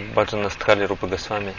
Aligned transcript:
В 0.00 0.14
Баджанастхали 0.14 0.84
Рупа 0.84 1.06
Госвами 1.06 1.54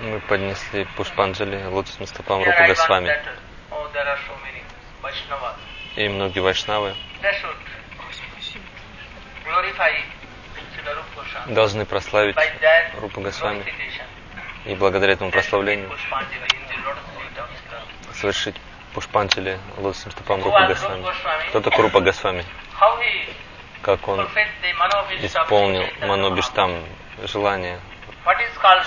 мы 0.00 0.20
поднесли 0.20 0.84
Пушпанджали 0.96 1.64
лотосным 1.64 2.06
стопам 2.06 2.44
Рупа 2.44 2.66
Госвами. 2.66 3.10
oh. 3.70 3.88
И 5.96 6.08
многие 6.08 6.40
вайшнавы 6.40 6.94
должны 11.46 11.86
прославить 11.86 12.36
Рупа 13.00 13.20
Госвами. 13.20 13.64
И 14.64 14.74
благодаря 14.74 15.14
этому 15.14 15.30
прославлению 15.32 15.90
совершить 18.12 18.56
Пушпанджали 18.94 19.58
лотосным 19.76 20.12
стопам 20.12 20.40
Who 20.40 20.44
Рупа 20.44 20.66
Госвами. 20.66 21.06
Кто 21.50 21.60
такой 21.60 21.84
Рупа 21.84 22.00
Госвами? 22.00 22.44
Как 23.82 24.08
он 24.08 24.28
исполнил 25.22 25.86
Манобиштам 26.06 26.84
желание 27.24 27.80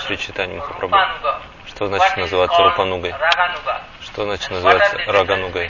Шри 0.06 0.18
Махапрабху. 0.56 0.86
Rupanuga? 0.86 1.40
Что 1.66 1.86
значит 1.86 2.16
называться 2.16 2.62
Рупанугой? 2.62 3.14
Что 4.00 4.24
значит 4.24 4.50
называться 4.50 4.98
Раганугой? 5.06 5.68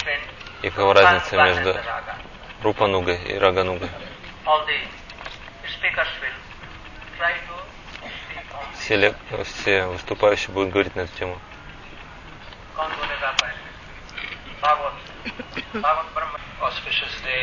И 0.63 0.71
какова 0.71 0.95
разница 0.95 1.37
между? 1.37 1.77
Рупанугой 2.63 3.17
и 3.23 3.39
Раганугой? 3.39 3.89
Все, 8.75 9.15
все 9.45 9.87
выступающие 9.87 10.51
будут 10.51 10.71
говорить 10.71 10.95
на 10.95 11.03
эту 11.03 11.17
тему. 11.17 11.39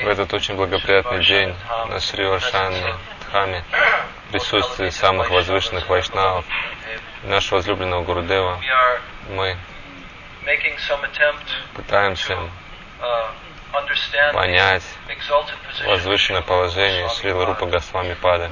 В 0.04 0.08
этот 0.08 0.34
очень 0.34 0.56
благоприятный 0.56 1.24
день 1.24 1.56
на 1.88 2.00
Шри 2.00 2.26
Варшане 2.26 2.96
Дхаме 3.28 3.64
в 4.28 4.32
присутствии 4.32 4.90
самых 4.90 5.30
возвышенных 5.30 5.88
вайшнавов 5.88 6.46
нашего 7.24 7.58
возлюбленного 7.58 8.04
Гурудева 8.04 8.60
мы 9.30 9.56
пытаемся 11.76 12.38
понять 14.34 14.84
возвышенное 15.86 16.42
положение 16.42 17.08
Шрила 17.10 17.46
Рупа 17.46 17.68
Госвами 17.68 18.16
Пада. 18.16 18.52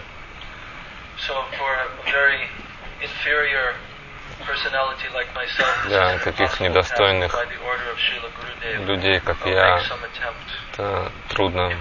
Для 5.85 6.17
таких 6.19 6.59
недостойных 6.59 7.31
task 7.33 7.39
by 7.39 7.49
the 7.49 7.59
order 7.63 7.91
of 7.91 7.97
Srila 7.97 8.31
Gurudev. 8.39 8.85
людей, 8.85 9.19
как 9.19 9.37
я, 9.45 9.77
make 9.77 9.81
some 9.81 10.03
attempt. 10.03 10.33
это 10.73 11.11
трудно 11.29 11.71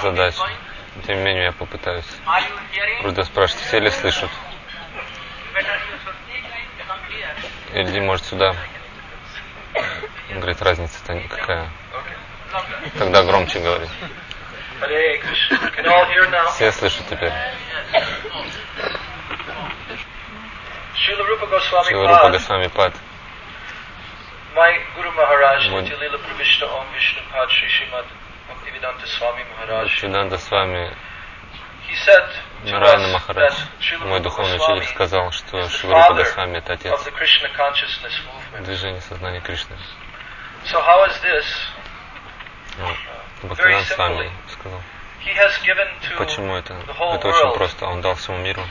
задать. 0.00 0.36
Тем 1.06 1.18
не 1.18 1.24
менее, 1.24 1.44
я 1.44 1.52
попытаюсь. 1.52 2.04
Are 2.26 2.40
you 2.40 2.58
hearing? 2.72 3.02
Гурудев 3.02 3.26
спрашивает, 3.26 3.64
все 3.66 3.80
ли 3.80 3.90
слышат? 3.90 4.30
Better 5.54 5.64
you 5.64 5.98
should 6.04 6.14
speak 6.26 6.44
and 6.44 6.86
come 6.86 7.00
here. 7.08 7.90
Или, 7.90 8.00
может, 8.00 8.26
сюда? 8.26 8.54
Он 10.30 10.36
говорит, 10.40 10.62
разница-то 10.62 11.20
какая. 11.28 11.70
Okay. 12.52 12.98
Тогда 12.98 13.22
громче 13.22 13.60
говори. 13.60 13.88
Все 16.54 16.72
слышат 16.72 17.06
теперь. 17.08 17.32
Шрила 21.02 21.24
Рупа 21.26 21.46
Госвами 22.30 22.68
Пад. 22.68 22.94
my 24.54 24.72
Guru 24.96 25.10
Maharaj, 25.12 25.68
Мой- 25.70 25.82
Nityalila 25.82 26.18
Pravishna 26.18 26.66
Om 26.66 26.86
Vishnu 26.94 27.22
Pad 27.30 27.48
Shri 27.50 27.68
Srimad 27.68 28.04
Bhaktivedanta 28.48 29.06
Swami 29.06 29.44
Maharaj, 29.44 29.86
Бхактивиданта 29.86 30.38
с 30.38 30.50
вами 30.50 30.94
he 31.88 31.96
said 32.06 32.24
to 32.64 32.70
Нарайна 32.70 33.06
us 33.06 33.12
Махарадж, 33.14 33.54
мой 34.00 34.20
духовный 34.20 34.56
учитель, 34.56 34.84
сказал, 34.84 35.32
что 35.32 35.58
is 35.58 35.66
the 35.66 35.70
Шрила 35.70 35.94
Рупа 35.94 36.12
father 36.12 36.24
Госвами 36.24 36.58
это 36.58 36.72
отец 36.74 36.92
движения 38.60 39.00
сознания 39.00 39.40
Кришны. 39.40 39.76
So 40.66 40.80
how 40.86 41.04
is 41.08 41.20
this? 41.22 41.44
Ну, 42.78 43.48
Бхактивидант 43.48 43.86
с 43.86 43.98
вами 43.98 44.30
сказал. 44.48 44.80
Почему 46.18 46.54
это? 46.56 46.74
Это 46.74 47.28
очень 47.28 47.52
просто. 47.54 47.86
Он 47.86 48.00
дал 48.00 48.14
всему 48.14 48.38
миру 48.38 48.62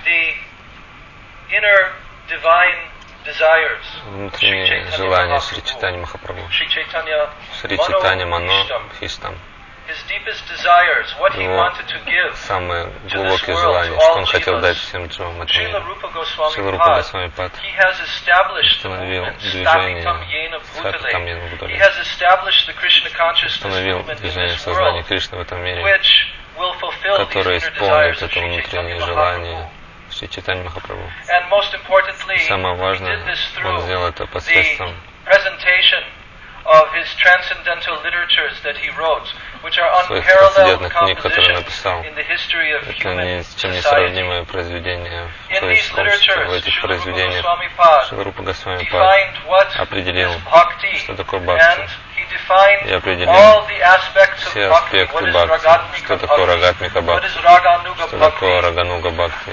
внутреннее 4.05 4.89
желание 4.91 5.39
Шри 5.41 5.61
Читани 5.63 5.97
Махапрабху. 5.97 6.49
Шри 6.51 7.77
Mano 7.77 8.25
Мано 8.25 8.51
Ishtam. 8.51 8.83
Хиштам. 8.99 9.37
His 9.87 9.97
deepest 10.07 10.47
desires, 10.47 11.13
what 11.19 11.33
he 11.33 11.43
Его 11.43 11.57
wanted 11.57 11.85
to 11.87 11.99
give. 12.05 12.33
самые 12.35 12.89
глубокие 13.11 13.57
желания, 13.57 13.99
что 13.99 14.13
он 14.13 14.25
хотел 14.25 14.59
дать 14.61 14.77
всем 14.77 15.07
дживам 15.07 15.37
Srila 15.37 15.53
мира. 15.53 15.83
Шрила 16.53 16.71
Рупа 16.71 16.95
Госвами 16.95 17.27
Пад 17.29 17.51
he 17.61 17.71
has 17.75 17.99
established 17.99 18.81
the 18.83 18.87
установил 18.87 19.25
движение 19.39 20.01
the 22.67 22.73
Krishna 22.73 23.09
consciousness 23.09 23.55
Установил 23.55 24.03
движение 24.03 24.57
сознания 24.57 25.03
Кришны 25.03 25.37
в 25.39 25.41
этом 25.41 25.61
мире, 25.61 25.99
которое 27.17 27.57
исполнит 27.57 28.21
это 28.21 28.39
внутреннее 28.39 28.99
желание. 28.99 29.69
Шри 30.21 30.29
Читани 30.29 30.61
Махапрабху. 30.61 31.03
Самое 32.47 32.75
важное, 32.75 33.35
он 33.65 33.81
сделал 33.81 34.07
это 34.07 34.27
посредством 34.27 34.93
presentation 35.25 36.03
of 36.63 36.93
his 36.93 37.07
transcendental 37.15 37.97
literatures 38.03 38.61
that 38.61 38.77
he 38.77 38.89
wrote, 38.91 39.25
which 39.63 39.79
are 39.79 39.89
Своих 40.05 40.23
unparalleled 40.23 40.77
трансцендентных 40.77 40.93
книг, 40.93 41.21
которые 41.21 41.57
написал. 41.57 42.03
Это 42.03 43.13
ни 43.15 43.41
с 43.41 43.55
чем 43.55 43.71
не 43.71 43.81
сравнимое 43.81 44.43
произведение 44.43 45.27
в 45.49 45.63
обществе. 45.63 46.45
В 46.45 46.53
этих 46.53 46.81
произведениях 46.81 47.43
Шиларупа 48.07 48.43
Госвами 48.43 48.87
Пад 48.91 49.75
определил, 49.77 50.33
что 50.99 51.15
такое 51.15 51.39
and 51.39 51.47
бхакти. 51.47 51.89
he 52.15 52.25
defined 52.29 52.87
И 52.87 52.93
определил 52.93 53.31
all 53.31 53.65
the 53.65 53.79
aspects 53.81 54.45
of 54.45 54.51
все 54.51 54.69
аспекты 54.69 55.31
бхакти. 55.31 56.05
Что 56.05 56.17
такое 56.17 56.45
bhakti? 56.45 56.53
рагатмика 56.53 57.01
бхакти? 57.01 57.27
Что 58.07 58.19
такое 58.19 58.61
рагануга 58.61 59.09
бхакти? 59.09 59.51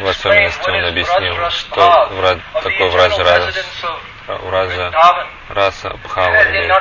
В 0.00 0.08
особенности 0.08 0.68
он 0.70 0.84
объяснил, 0.86 1.50
что 1.50 1.80
Rasbhav 1.80 2.12
вра- 2.12 2.40
of 2.54 2.62
the 2.62 2.62
такое 2.62 2.88
eternal 2.88 2.90
враджа 2.90 3.22
residence 3.22 3.84
of 4.28 4.42
Вража 4.42 4.92
раса 5.50 5.90
Бхава 6.02 6.42
или 6.42 6.72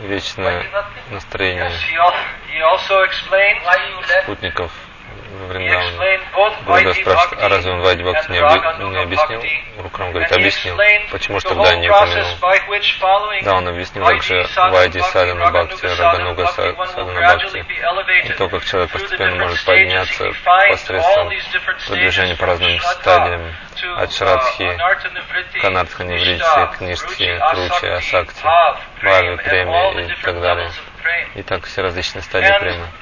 вечное 0.00 0.66
настроение 1.10 1.70
спутников 4.22 4.72
в 5.12 5.42
He 5.42 5.48
Вриндаване. 5.48 5.88
explained 5.88 6.22
both 6.34 6.64
Гуруда 6.64 6.90
Vaidhi 6.90 6.94
спрашивает, 7.02 7.42
а 7.42 7.48
разве 7.48 7.72
он 7.72 7.80
Вайди 7.80 8.02
Бхакти 8.02 8.30
не, 8.30 8.38
объ- 8.38 8.90
не 8.90 9.02
объяснил? 9.02 9.42
Рукрам 9.78 10.10
говорит, 10.10 10.32
объяснил. 10.32 10.76
Почему 11.10 11.40
ж 11.40 11.44
the 11.44 11.48
тогда 11.48 11.76
не 11.76 11.88
упомянул? 11.88 13.42
Да, 13.42 13.54
он 13.54 13.68
объяснил 13.68 14.04
также 14.04 14.46
Вайди 14.56 15.00
Садана 15.00 15.50
Бхакти, 15.50 15.86
Рагануга 15.86 16.46
Садана 16.46 17.20
Бхакти. 17.20 17.64
И 18.24 18.32
то, 18.34 18.48
как 18.48 18.64
человек 18.64 18.90
постепенно 18.90 19.36
может 19.44 19.64
подняться 19.64 20.32
посредством 20.68 21.30
продвижения 21.86 22.36
по 22.36 22.46
разным 22.46 22.78
стадиям, 22.80 23.54
от 23.96 24.10
uh, 24.10 24.16
Шрадхи, 24.16 24.78
Канартха 25.60 26.04
Nishta, 26.04 26.76
Книжти, 26.76 27.24
Asakti, 27.24 27.88
Асакти, 27.88 28.42
Бхави, 29.00 29.36
Преми 29.36 30.12
и 30.12 30.22
так 30.22 30.40
далее. 30.40 30.70
И 31.34 31.42
так 31.42 31.64
все 31.64 31.82
различные 31.82 32.22
стадии 32.22 32.46
defined 32.46 33.01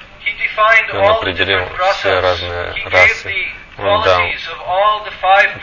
Он 0.92 1.10
определил 1.12 1.66
все 1.94 2.20
разные 2.20 2.74
расы. 2.86 3.54
Он 3.78 4.02
дал, 4.02 4.20
and 4.20 5.60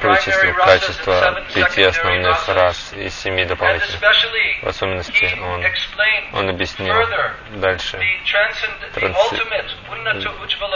качества 0.56 1.44
пяти 1.54 1.84
основных 1.84 2.48
рас 2.50 2.94
и 2.94 3.10
семи 3.10 3.46
дополнительных. 3.46 4.02
В 4.64 4.68
особенности 4.68 5.38
он, 5.40 5.64
он 6.34 6.50
объяснил 6.50 6.96
дальше 7.58 8.00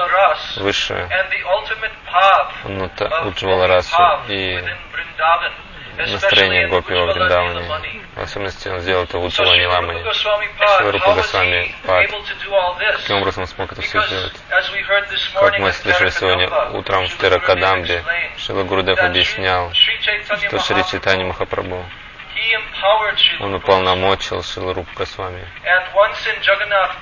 ras 0.09 0.57
высшее 0.57 1.07
Нута 2.65 3.23
Уджвала 3.25 3.67
расу 3.67 3.97
и 4.27 4.63
настроение 5.97 6.65
in 6.65 6.69
Гопи 6.69 6.93
во 6.93 7.05
Ujjvala 7.05 7.13
Вриндаване. 7.13 8.01
В 8.15 8.21
особенности 8.21 8.67
он 8.67 8.79
сделал 8.79 9.03
это 9.03 9.17
в 9.17 9.25
So 9.25 9.27
Уджвала 9.27 9.53
Srila 9.53 9.55
Rupa 9.55 9.59
Ниламане. 9.59 10.01
Goswami 10.03 10.47
Шрила 10.57 10.81
Pad, 10.81 10.91
Рупа 10.91 11.05
how 11.05 11.09
was 11.09 11.15
Госвами 11.15 11.75
Пад. 11.85 12.11
Каким 12.97 13.17
образом 13.17 13.47
смог 13.47 13.71
это 13.71 13.81
все 13.81 14.01
сделать? 14.01 14.33
Как 15.33 15.59
мы 15.59 15.71
слышали 15.71 16.09
сегодня 16.09 16.49
утром 16.71 17.07
в 17.07 17.17
Теракадамбе, 17.17 18.03
Шила 18.37 18.63
Гурудев 18.63 18.97
that 18.97 19.05
объяснял, 19.05 19.71
что 19.73 20.59
Шри 20.59 20.83
Читани 20.85 21.23
Махапрабху, 21.23 21.85
он 23.39 23.53
уполномочил 23.53 24.43
Шила 24.43 24.73
Рупа 24.73 24.91
Госвами. 24.95 25.47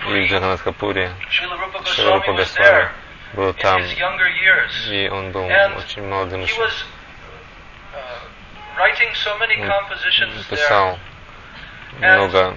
И 0.07 0.27
в 0.27 0.27
Джаганатхапуре 0.27 1.11
Srila 1.29 1.57
Rupa 1.57 1.85
Шила 1.85 2.15
Рупа 2.15 2.31
Goswami 2.31 2.35
was 2.35 2.57
Госвами 2.57 2.89
был 3.33 3.53
там, 3.53 3.81
и 3.83 5.09
он 5.09 5.31
был 5.31 5.45
очень 5.45 6.07
молодым 6.07 6.41
еще. 6.41 6.67
Uh, 8.77 10.49
писал 10.49 10.99
много 11.97 12.55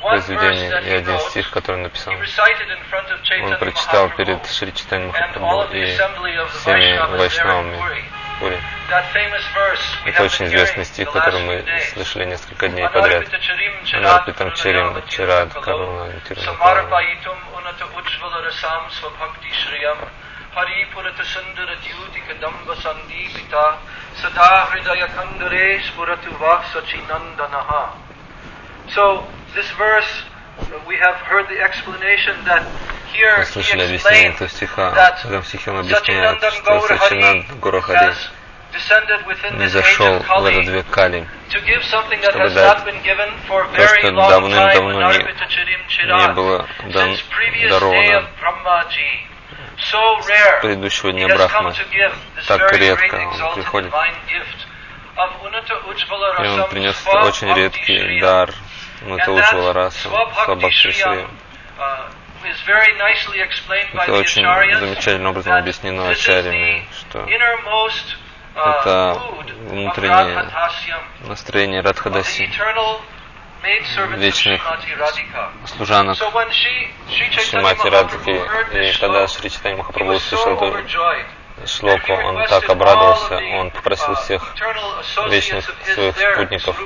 произведений 0.00 0.68
и 0.88 0.92
один 0.94 1.18
стих, 1.20 1.50
который 1.50 1.80
написал. 1.82 2.14
Он 2.14 3.58
прочитал 3.58 4.10
перед 4.10 4.46
Шри 4.50 4.72
Читани 4.72 5.06
Махапрабху 5.06 5.74
и 5.74 5.96
всеми 6.60 7.16
вайшнавами 7.16 8.04
Пури. 8.40 8.58
Это 10.06 10.22
очень 10.22 10.46
известный 10.46 10.84
стих, 10.84 11.10
который 11.10 11.42
мы 11.42 11.64
слышали 11.92 12.24
несколько 12.24 12.68
дней 12.68 12.88
подряд. 12.88 13.26
Анарпитам 13.92 14.52
karunayam 14.52 15.02
Чирад 15.08 15.52
Каруна 15.52 16.12
Тирунакала. 16.28 16.88
Samarpayitum 20.58 20.98
unata 20.98 21.22
ujjvala 21.22 21.22
rasam 21.22 21.22
svabhakti 21.22 21.24
shriyam 21.24 21.24
Hari 21.24 21.24
purata 21.24 21.24
sundara 21.24 21.76
dyuti 21.76 22.20
kadamba 22.26 22.74
sandipita 22.76 23.78
Sada 24.22 24.66
hridaya 24.70 25.06
kandare 25.08 25.80
spuratu 25.82 26.30
va 26.40 26.62
sachinandanaha 26.72 27.92
So 28.88 29.24
this 29.54 29.70
verse 29.78 30.24
uh, 30.58 30.78
we 30.88 30.96
have 30.96 31.14
heard 31.16 31.46
the 31.48 31.60
explanation 31.62 32.34
that 32.44 32.62
here 33.12 33.36
Мы 33.38 33.44
he 33.44 33.52
слышали 33.52 33.84
объяснение 33.84 34.30
explained 34.30 34.34
этого 34.34 34.48
стиха. 34.48 34.92
that 34.94 35.22
В 35.24 35.30
этом 35.30 35.44
стихе 35.44 35.70
он 35.70 35.78
объясняет, 35.78 36.42
Sachinandan 36.42 36.50
что 36.50 36.62
Gaur 36.62 36.88
Hari 36.88 36.98
Сачинанд 36.98 37.60
Гурахари 37.60 38.06
has 38.08 38.30
descended 38.72 39.26
within 39.26 39.56
не 39.58 39.66
this 39.66 39.76
age 39.76 39.82
зашел 39.82 40.16
of 40.16 40.26
в 40.26 40.44
этот 40.44 40.64
Kali 40.64 40.70
век 40.70 40.86
Кали, 40.90 41.26
to 41.50 41.60
give 41.64 41.82
something 41.84 42.20
that 42.20 42.32
чтобы 42.32 42.48
has 42.48 42.54
дать 42.54 42.78
not 42.78 42.84
been 42.84 43.02
given 43.02 43.30
for 43.46 43.64
то, 43.64 43.72
very 43.76 44.00
что 44.00 44.10
long 44.10 44.28
time 44.28 44.30
давным-давно 44.30 44.92
не- 44.92 45.18
Anarpita 45.18 45.46
Chirim 45.48 45.80
не 45.80 45.88
Chirad, 45.88 46.34
было 46.34 46.68
дан, 46.92 47.08
since 47.14 47.22
previous 47.30 47.62
day 47.62 47.68
даровано 47.70 48.28
предыдущего 50.60 51.12
дня 51.12 51.28
Брахмы. 51.28 51.74
Так 52.46 52.72
редко 52.72 53.16
он 53.16 53.54
приходит. 53.54 53.92
И 55.14 56.46
он 56.46 56.68
принес 56.68 57.06
очень 57.06 57.52
редкий 57.54 58.20
дар 58.20 58.54
And 59.00 59.10
Матауджвала 59.10 59.72
that 59.72 59.74
Раса, 59.74 60.08
Свабхакти 60.08 60.70
Шри. 60.70 61.26
uh, 61.78 62.10
Это 63.94 64.12
очень 64.12 64.44
замечательным 64.78 65.30
образом 65.30 65.52
объяснено 65.52 66.08
ачарьями, 66.08 66.84
что 66.92 67.20
uh, 67.20 67.26
это 68.54 69.22
внутреннее 69.68 70.50
настроение 71.26 71.80
Радхадаси, 71.80 72.50
вечных 74.16 74.62
служанок 75.66 76.16
Mahaprabhu 77.52 77.90
Радхи. 77.90 78.88
И 78.88 78.98
когда 78.98 79.26
Шри 79.28 79.50
Читани 79.50 79.74
Махапрабху 79.74 80.14
услышал 80.14 80.54
эту 80.54 80.88
шлоку, 81.66 82.12
он 82.12 82.46
так 82.46 82.68
обрадовался, 82.68 83.36
он 83.36 83.70
попросил 83.70 84.14
всех 84.16 84.54
вечных 85.28 85.64
своих 85.94 86.16
спутников, 86.16 86.80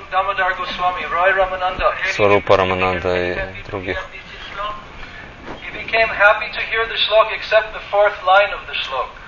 Сварупа 2.12 2.56
Рамананда 2.56 3.16
и 3.16 3.62
других, 3.64 4.06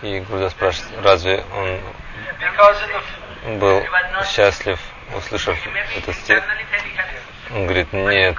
и 0.02 0.20
Гурда 0.20 0.50
спрашивает, 0.50 1.04
разве 1.04 1.44
он 1.52 1.80
был 3.58 3.84
счастлив, 4.24 4.80
услышав 5.14 5.58
этот 5.96 6.16
стих? 6.16 6.42
Он 7.54 7.66
говорит, 7.66 7.92
нет, 7.92 8.36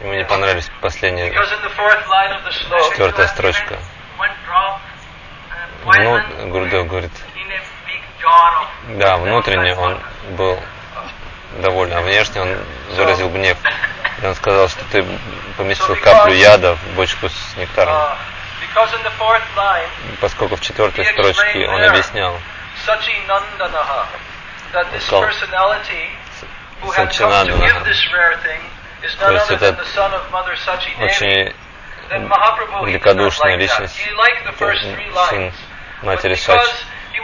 ему 0.00 0.12
не 0.12 0.24
понравились 0.24 0.68
последние, 0.80 1.32
четвертая 2.90 3.28
строчка. 3.28 3.78
Ну, 5.86 6.48
Гурдев 6.48 6.86
говорит, 6.88 7.12
да, 8.88 9.16
внутренне 9.18 9.76
он 9.76 10.00
был 10.30 10.58
доволен, 11.58 11.94
а 11.96 12.00
внешне 12.00 12.42
он 12.42 12.58
выразил 12.96 13.28
гнев. 13.28 13.56
И 14.22 14.26
он 14.26 14.34
сказал, 14.34 14.68
что 14.68 14.84
ты 14.90 15.04
поместил 15.56 15.94
каплю 15.96 16.34
яда 16.34 16.74
в 16.74 16.94
бочку 16.96 17.28
с 17.28 17.56
нектаром. 17.56 17.94
Поскольку 20.20 20.56
в 20.56 20.60
четвертой 20.60 21.04
строчке 21.04 21.68
он 21.68 21.82
объяснял, 21.84 22.36
сказал, 25.06 25.22
Сачинанданаха, 26.92 27.84
то 29.18 29.32
есть 29.32 29.50
этот 29.50 29.86
очень 31.00 31.54
великодушная 32.86 33.56
личность, 33.56 34.00
это 34.46 34.76
сын 35.28 35.52
матери 36.02 36.34
Сачи. 36.34 36.70
И 37.12 37.20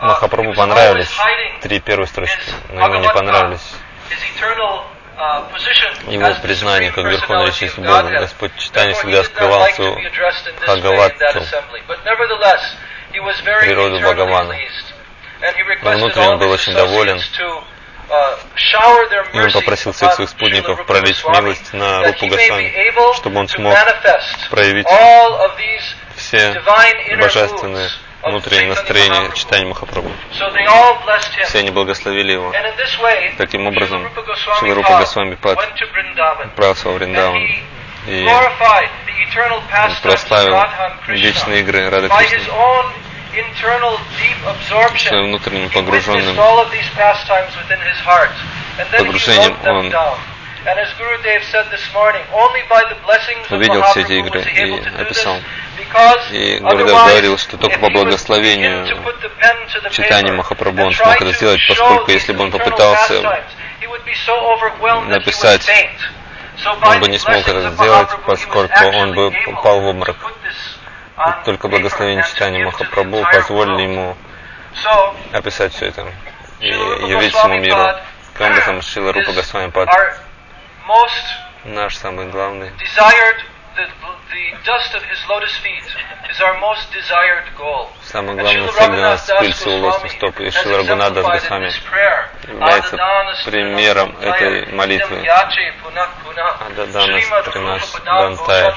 Махапрабху 0.00 0.52
понравились 0.54 1.10
три 1.62 1.80
первые 1.80 2.06
строчки, 2.06 2.38
но 2.70 2.86
ему 2.86 3.00
не 3.00 3.08
понравились. 3.08 3.74
его 6.06 6.34
признание 6.42 6.92
как 6.92 7.04
Верховной 7.04 7.46
Личности 7.46 7.80
Бога. 7.80 8.10
Господь 8.10 8.54
Читания 8.58 8.94
всегда 8.94 9.24
скрывал 9.24 9.66
свою 9.70 9.98
Бхагаватту, 10.60 11.42
природу 13.60 13.98
Бхагавана. 14.00 14.54
Но 15.82 15.90
внутренне 15.92 16.28
он 16.28 16.38
был 16.38 16.50
очень 16.50 16.74
доволен. 16.74 17.20
И 19.32 19.40
он 19.40 19.52
попросил 19.52 19.92
всех 19.92 20.12
своих 20.14 20.30
спутников 20.30 20.86
пролить 20.86 21.22
милость 21.24 21.72
на 21.72 22.04
Рупу 22.04 22.26
Госвами, 22.26 23.14
чтобы 23.16 23.40
он 23.40 23.48
смог 23.48 23.76
проявить 24.50 24.86
все 26.16 26.62
божественные 27.18 27.88
внутреннее 28.22 28.68
настроение 28.68 29.30
читания 29.34 29.66
Махапрабху. 29.66 30.10
Все 31.44 31.58
они 31.58 31.70
благословили 31.70 32.32
его. 32.32 32.52
Таким 33.38 33.66
образом, 33.66 34.10
Шиларупа 34.58 34.98
Госвами 34.98 35.34
Пад 35.34 35.58
отправился 35.58 36.88
во 36.88 36.94
Вриндаван 36.94 37.42
и 38.06 38.24
он 38.24 39.92
прославил 40.02 40.64
вечные 41.08 41.60
игры 41.60 41.90
Рады 41.90 42.08
Кришны 42.08 42.52
своим 45.08 45.26
внутренним 45.26 45.70
погруженным 45.70 46.36
погружением 48.90 49.56
он 49.64 49.92
увидел 53.50 53.82
все 53.84 54.00
эти 54.00 54.12
игры 54.14 54.40
и 54.42 55.00
описал. 55.00 55.36
И 56.30 56.58
Гурдев 56.58 56.88
говорил, 56.88 57.38
что 57.38 57.56
только 57.56 57.78
по 57.78 57.90
благословению 57.90 58.86
читания 59.90 60.32
Махапрабху 60.32 60.82
он 60.82 60.92
смог 60.92 61.20
это 61.20 61.32
сделать, 61.32 61.60
поскольку 61.68 62.10
если 62.10 62.32
бы 62.32 62.44
он 62.44 62.50
попытался 62.50 63.42
написать, 65.06 65.68
он 66.82 67.00
бы 67.00 67.08
не 67.08 67.18
смог 67.18 67.46
это 67.46 67.70
сделать, 67.70 68.08
поскольку 68.26 68.84
он 68.84 69.14
бы 69.14 69.32
упал 69.46 69.80
в 69.80 69.86
обморок. 69.86 70.16
И 71.18 71.44
только 71.44 71.68
благословение 71.68 72.24
читания 72.24 72.64
Махапрабху 72.64 73.24
позволили 73.32 73.82
ему 73.82 74.16
описать 75.32 75.72
все 75.74 75.86
это 75.86 76.12
и 76.60 76.68
явить 76.68 77.34
всему 77.34 77.58
миру. 77.58 77.84
Таким 78.34 78.52
образом, 78.52 78.82
Шила 78.82 79.12
Рупа 79.12 79.32
Госвами 79.32 79.70
Пад, 79.70 79.88
наш 81.64 81.96
самый 81.96 82.26
главный 82.26 82.70
Самое 88.02 88.36
главное 88.36 89.00
нас– 89.00 89.30
пыль 89.38 89.54
лотосных 89.66 90.12
стоп. 90.12 90.40
И 90.40 90.50
Шила 90.50 90.78
Рагунада 90.78 91.22
с 91.22 91.26
Госвами 91.26 91.72
является 92.48 92.96
примером 93.44 94.16
этой 94.20 94.72
молитвы. 94.72 95.26
Ададана 96.66 97.20
Стринас 97.20 98.00
Дантая. 98.04 98.74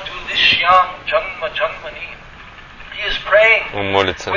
Он 3.74 3.92
молится 3.92 4.32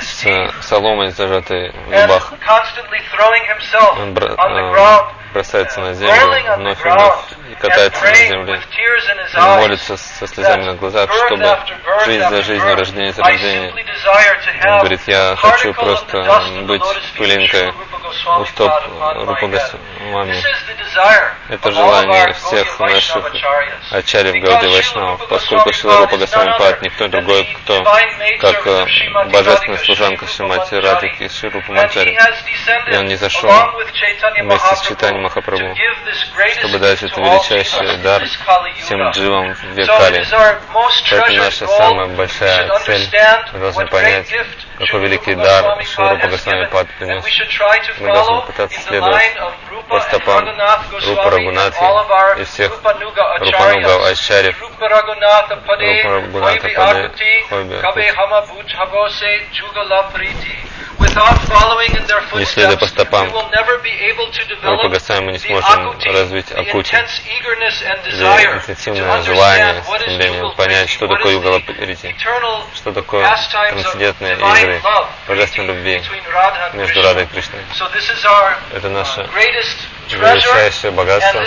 с 0.00 0.24
соломой, 0.62 1.08
зажатой 1.10 1.70
в 1.72 1.90
зубах. 2.02 2.32
Он 3.98 4.14
бра- 4.14 4.34
бросается 5.36 5.80
на 5.80 5.92
землю 5.92 6.56
вновь 6.56 6.80
и 6.80 6.88
вновь 6.88 7.14
и 7.50 7.54
катается 7.56 8.04
на 8.04 8.14
земле. 8.14 8.60
Он 9.36 9.58
молится 9.60 9.96
со 9.98 10.26
слезами 10.26 10.64
на 10.64 10.74
глазах, 10.74 11.10
чтобы 11.12 11.58
жизнь 12.06 12.26
за 12.28 12.42
жизнью, 12.42 12.74
рождение 12.74 13.12
за 13.12 13.22
рождением. 13.22 13.74
Он 14.64 14.78
говорит, 14.78 15.00
я 15.06 15.36
хочу 15.36 15.74
просто 15.74 16.42
быть 16.62 16.82
пылинкой 17.18 17.72
у 18.38 18.44
стоп 18.46 18.72
Рупа 19.26 19.46
Госвами. 19.46 20.42
Это 21.48 21.72
желание 21.72 22.32
всех 22.32 22.80
наших 22.80 23.32
ачарьев 23.90 24.42
Гауди 24.42 24.66
Вайшнавов, 24.68 25.28
поскольку 25.28 25.72
Шила 25.72 25.98
Рупа 25.98 26.16
Госвами 26.16 26.56
Пад 26.58 26.82
никто 26.82 27.08
другой, 27.08 27.44
кто, 27.62 27.82
как 28.40 28.66
э, 28.66 28.86
божественная 29.30 29.78
служанка 29.78 30.26
Шримати 30.26 30.74
Радхики 30.76 31.28
Ширупа 31.28 31.72
Мачари. 31.72 32.18
И 32.90 32.96
он 32.96 33.06
не 33.06 33.16
зашел 33.16 33.50
вместе 34.38 34.76
с 34.76 34.80
читанием 34.82 35.25
Махапрабху, 35.26 35.74
чтобы 36.58 36.78
дать 36.78 37.02
это 37.02 37.20
величайший 37.20 37.96
дар 37.98 38.24
всем 38.76 39.10
дживам 39.10 39.54
в 39.54 39.64
век 39.72 39.86
Кали. 39.88 40.20
Это 40.20 41.32
наша 41.32 41.66
самая 41.66 42.06
большая 42.08 42.78
цель. 42.80 43.08
Мы 43.52 43.58
должны 43.58 43.86
понять, 43.88 44.32
какой 44.78 45.00
великий 45.00 45.34
дар 45.34 45.82
Ширупа 45.84 46.28
Госвами 46.28 46.66
Пад 46.66 46.86
принес. 46.98 47.24
Мы 47.98 48.12
должны 48.12 48.40
пытаться 48.42 48.80
следовать 48.80 49.22
по 49.88 50.00
стопам 50.00 50.44
Рупа 51.06 51.30
Рагунатхи 51.30 52.40
и 52.40 52.44
всех 52.44 52.70
Рупануга 52.72 54.08
Ачарьев, 54.08 54.60
Рупа 54.60 54.88
Рагуната 54.88 55.56
Паде, 55.56 56.02
Хойбе, 57.48 57.80
не 62.34 62.44
следуя 62.44 62.76
по 62.76 62.86
стопам 62.86 63.30
Рупа 64.62 64.88
Госвами, 64.88 65.24
мы 65.26 65.32
не 65.32 65.38
сможем 65.38 65.96
развить 66.04 66.50
Акути, 66.52 66.94
интенсивное 66.94 67.70
желание, 69.22 69.82
стремление 69.82 70.50
понять, 70.56 70.90
что 70.90 71.06
такое 71.06 71.32
Югала 71.34 71.60
Рити, 71.78 72.14
что 72.74 72.92
такое 72.92 73.24
трансцендентные 73.50 74.36
веры, 74.66 74.82
божественной 75.28 75.74
любви 75.74 76.02
между 76.74 77.02
Радой 77.02 77.24
и 77.24 77.26
Кришной. 77.26 77.60
Это 78.72 78.88
наше 78.88 79.28
величайшее 80.08 80.90
богатство, 80.92 81.42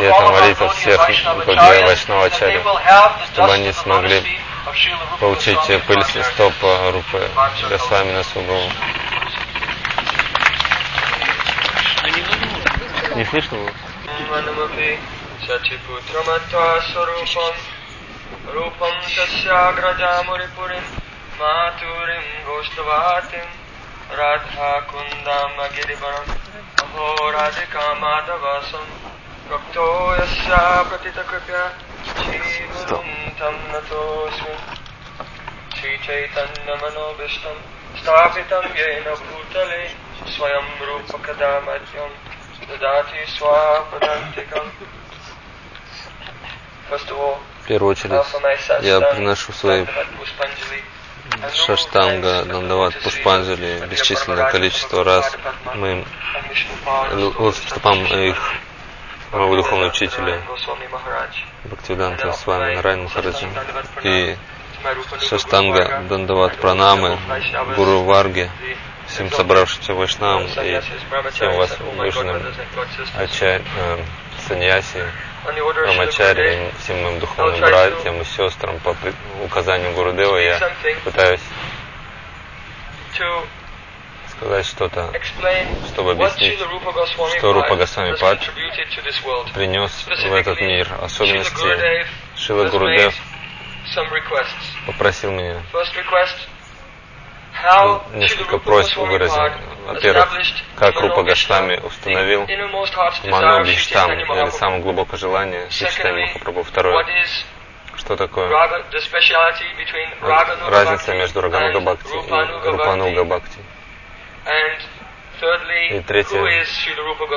и 0.00 0.04
это 0.04 0.20
молитва 0.20 0.68
всех 0.70 1.00
Гурдея 1.44 1.86
Вайшнава 1.86 2.26
Ачарья, 2.26 2.62
чтобы 3.32 3.52
они 3.52 3.72
смогли 3.72 4.40
получить 5.20 5.58
пыль 5.86 6.04
с 6.04 6.14
листов 6.14 6.52
Рупы 6.62 7.28
Госвами 7.68 8.12
на 8.12 8.24
Сугуру. 8.24 8.70
Не 13.14 13.24
слышно 13.24 13.58
было? 13.58 13.70
Сатипутраматва 15.46 16.82
Сарупам 16.92 17.54
Рупам 18.46 18.94
Тасяграджамурипурим 19.14 20.82
मातुरीं 21.39 22.27
गोष्ठवातिं 22.45 23.47
राधाकुन्दामगिरिवरम् 24.19 25.59
अहो 26.83 27.05
राधिका 27.31 27.85
माधवासं 28.01 28.85
भक्तो 29.49 29.85
यस्या 30.15 30.63
प्रतितकृपया 30.89 31.63
श्रीगुरुं 32.09 33.09
तं 33.39 33.55
नतोऽस्मि 33.71 34.55
श्रीचैतन्यमनोभीष्टं 35.77 37.57
स्थापितं 37.99 38.65
येन 38.79 39.07
भूतले 39.23 39.83
स्वयं 40.35 40.67
रूपकदा 40.87 41.51
मह्यं 41.67 42.11
ददाति 42.69 43.21
स्वापदान्तिकम् 43.37 44.71
First 46.89 47.09
of 47.11 47.17
all, 47.19 47.37
в 47.63 47.67
первую 47.67 47.91
очередь 47.91 48.25
я 48.81 48.99
приношу 48.99 49.53
свои 49.53 49.85
шаштанга, 51.54 52.44
дандават, 52.44 52.94
пушпанджали 53.02 53.86
бесчисленное 53.90 54.50
количество 54.50 55.04
раз. 55.04 55.36
Моим 55.74 56.04
стопам 57.52 58.04
их 58.04 58.54
моего 59.32 59.56
духовного 59.56 59.90
учителя 59.90 60.40
Бхактивиданта 61.64 62.32
с 62.32 62.46
вами 62.46 62.76
Нарайн 62.76 63.04
Махараджи 63.04 63.48
и 64.02 64.36
Шаштанга, 65.20 66.04
Дандават, 66.08 66.58
Пранамы, 66.58 67.18
Гуру 67.74 68.02
Варги, 68.02 68.50
всем 69.06 69.30
собравшимся 69.30 69.94
вайшнавам 69.94 70.44
и 70.44 70.80
всем 71.32 71.56
вас 71.56 71.78
выженным 71.96 72.42
ачарь, 73.16 73.62
э, 73.78 73.98
саньяси, 74.46 75.04
Рамачари, 75.44 76.72
всем 76.78 77.02
моим 77.02 77.18
духовным 77.18 77.60
братьям 77.60 78.20
и 78.20 78.24
сестрам 78.24 78.78
по 78.80 78.96
указанию 79.44 79.92
Гурудева 79.92 80.36
я 80.38 80.58
пытаюсь 81.04 81.40
сказать 84.30 84.66
что-то, 84.66 85.12
чтобы 85.92 86.12
объяснить, 86.12 86.58
что 86.58 87.52
Рупа 87.52 87.76
Госвами 87.76 88.16
Пад 88.16 88.40
принес 89.54 89.92
в 90.06 90.34
этот 90.34 90.60
мир. 90.60 90.88
Особенности 91.02 92.06
Шила 92.36 92.64
Гурудев 92.68 93.14
попросил 94.86 95.30
меня 95.30 95.62
несколько 98.14 98.58
просьб 98.58 98.96
выразил. 98.96 99.42
Во-первых, 99.86 100.28
как 100.76 101.00
Рупа 101.00 101.22
Гаштами 101.22 101.76
установил 101.76 102.46
Ману 103.24 103.64
Биштам, 103.64 104.12
или 104.12 104.50
самое 104.50 104.82
глубокое 104.82 105.18
желание 105.18 105.70
сочетания 105.70 106.26
Махапрабху. 106.26 106.62
Второе, 106.64 107.06
что 107.96 108.16
такое 108.16 108.48
разница 110.68 111.14
между 111.14 111.40
Рагануга 111.40 111.80
Бхакти 111.80 112.14
и 112.14 112.68
Рупануга 112.70 113.24
Бхакти. 113.24 113.58
И 115.90 116.00
третье, 116.00 116.64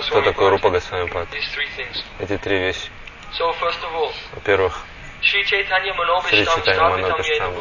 кто 0.07 0.21
такой 0.21 0.49
Рупа 0.49 0.69
Госвами 0.69 1.07
Пад. 1.09 1.27
Эти 2.19 2.37
три 2.37 2.59
вещи. 2.59 2.89
Во-первых, 4.33 4.85
Шри 5.21 5.43
Чайтанья 5.45 5.93
Манобиштам 5.93 6.61
Стапитам 6.61 7.53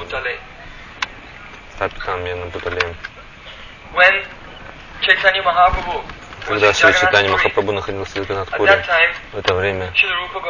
Яна 1.78 2.47
Буталем. 2.47 2.97
Когда 6.47 6.73
Шри 6.73 6.92
Чайтани 6.92 7.28
Махапрабху 7.28 7.73
находился 7.73 8.12
в 8.12 8.23
Виганатхуре, 8.23 8.85
в 9.33 9.38
это 9.38 9.54
время 9.54 9.92
Шиларупа 9.95 10.40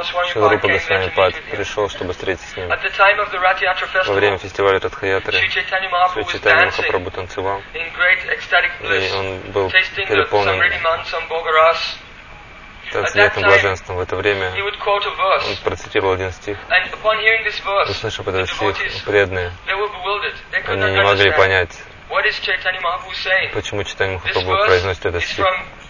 Госвами 0.68 1.08
Пад 1.16 1.34
пришел, 1.50 1.88
чтобы 1.88 2.12
встретиться 2.12 2.48
с 2.50 2.56
ним. 2.56 2.68
Во 2.68 4.12
время 4.12 4.36
фестиваля 4.38 4.78
Радхаятры 4.78 5.32
Шри 5.32 5.48
Чайтани 5.48 5.88
Махапрабху 5.88 7.10
танцевал, 7.10 7.62
и 7.74 9.12
он 9.14 9.40
был 9.52 9.70
переполнен 9.70 10.60
трансцендентным 12.92 13.44
блаженством. 13.46 13.96
В 13.96 14.00
это 14.00 14.16
время 14.16 14.52
он 14.54 15.56
процитировал 15.64 16.12
один 16.14 16.30
стих. 16.32 16.58
Услышав 17.88 18.26
этот 18.28 18.48
стих, 18.50 18.76
преданные, 19.04 19.52
они 20.66 20.90
не 20.92 21.02
могли 21.02 21.30
понять, 21.32 21.78
почему 23.52 23.82
Чайтани 23.84 24.14
Махапрабху 24.14 24.66
произносит 24.66 25.06
этот 25.06 25.22
стих. 25.24 25.46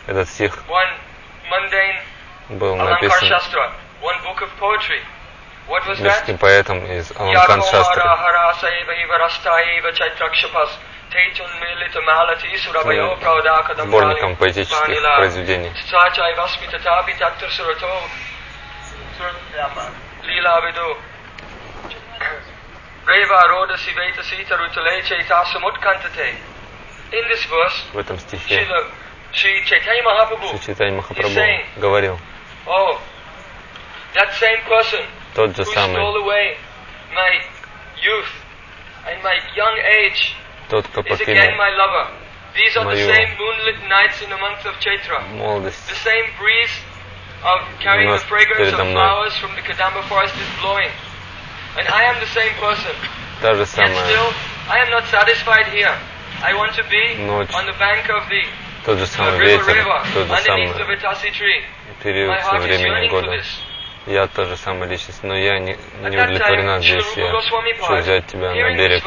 Этот 0.07 0.29
стих 0.29 0.59
был 2.49 2.77
написан 2.77 3.29
великим 5.69 6.39
поэтом 6.39 6.87
из 6.87 7.13
Аланкан 7.17 7.63
Шастры 7.63 8.03
сборником 13.87 14.37
поэтических 14.37 14.87
произведений. 15.17 15.73
В 27.93 27.99
этом 27.99 28.19
стихе. 28.19 28.67
Шри 29.33 29.63
Махапрабху 30.91 31.31
говорил, 31.77 32.19
тот 35.35 35.55
же 35.57 35.65
самый 35.67 35.97
тот, 40.69 40.87
кто 40.89 41.03
покинул 41.19 41.57
мою 42.85 43.09
молодость, 45.37 45.87
вновь 48.07 48.23
передо 48.57 48.85
мной. 48.85 49.05
Та 53.43 53.55
же 53.55 53.67
самая. 53.67 53.95
ночь, 57.17 57.49
тот 58.85 58.99
же 58.99 59.07
самый 59.07 59.39
ветер, 59.67 59.75
тот 60.15 60.29
же 60.29 60.35
самый 60.45 60.69
период 62.03 62.31
времени 62.63 62.91
года. 63.09 63.29
Я 64.07 64.27
та 64.29 64.45
же 64.45 64.57
самая 64.57 64.89
личность, 64.89 65.23
но 65.25 65.37
я 65.37 65.59
не, 65.59 65.77
не 66.11 66.17
удовлетворена 66.23 66.81
здесь. 66.81 67.17
Я 67.17 67.31
хочу 67.79 67.97
взять 68.03 68.27
тебя 68.27 68.55
на 68.63 68.71
берег 68.77 69.03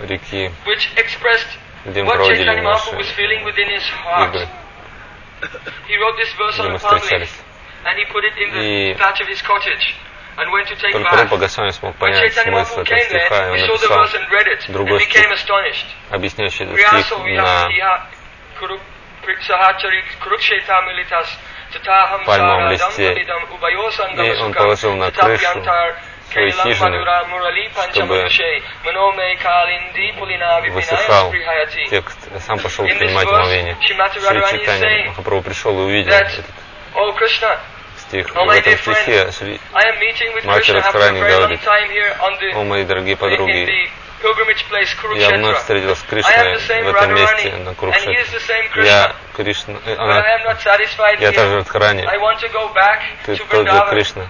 реки, 0.00 0.50
где 1.84 2.02
мы 2.02 2.10
проводили 2.16 2.60
наши 2.62 2.90
игры, 4.26 4.48
где 6.58 6.68
мы 6.68 6.78
встречались. 6.78 7.34
И 10.72 10.84
только 10.92 11.16
Рупа 11.16 11.36
Госвами 11.38 11.70
смог 11.70 11.96
понять 11.96 12.34
смысл 12.34 12.80
этого 12.80 12.98
стиха, 13.00 13.46
и 13.46 13.50
он 13.50 13.58
написал 13.68 14.06
другой 14.68 15.00
стих, 15.00 15.26
объясняющий 16.10 16.64
этот 16.66 16.80
стих 16.82 17.08
на 17.34 17.68
пальмовом 22.24 22.68
листе, 22.70 23.26
и 24.12 24.30
он 24.36 24.52
положил 24.54 24.96
на 24.96 25.10
крышу 25.12 25.62
свои 26.32 26.50
хижины, 26.74 27.04
чтобы 27.92 28.28
высыхал 30.70 31.30
текст, 31.90 32.18
сам 32.46 32.58
пошел 32.58 32.84
принимать 32.98 33.26
омовение. 33.40 33.76
Шри 34.20 34.58
Читания 34.58 35.06
Махапрабху 35.08 35.42
пришел 35.44 35.72
и 35.80 35.82
увидел 35.84 36.12
этот 36.12 36.44
стих. 37.98 38.26
В 38.34 38.38
этом 38.50 38.72
стихе 38.94 39.30
Шри 39.32 39.60
Радхарани 40.74 41.20
говорит, 41.20 41.60
«О, 42.54 42.64
мои 42.64 42.84
дорогие 42.84 43.16
подруги, 43.16 43.90
я 45.16 45.30
вновь 45.30 45.58
встретилась 45.58 45.98
с 45.98 46.02
Кришной 46.02 46.58
в 46.82 46.88
этом 46.88 47.14
месте, 47.14 47.52
на 47.56 47.74
Курукшетре. 47.74 48.24
Я 48.84 49.14
Кришна, 49.36 49.78
э, 49.86 49.94
она, 49.96 50.18
я 51.18 51.32
также 51.32 51.56
Радхарани. 51.56 52.04
Ты 53.24 53.36
тот 53.36 53.66
же 53.68 53.86
Кришна. 53.90 54.26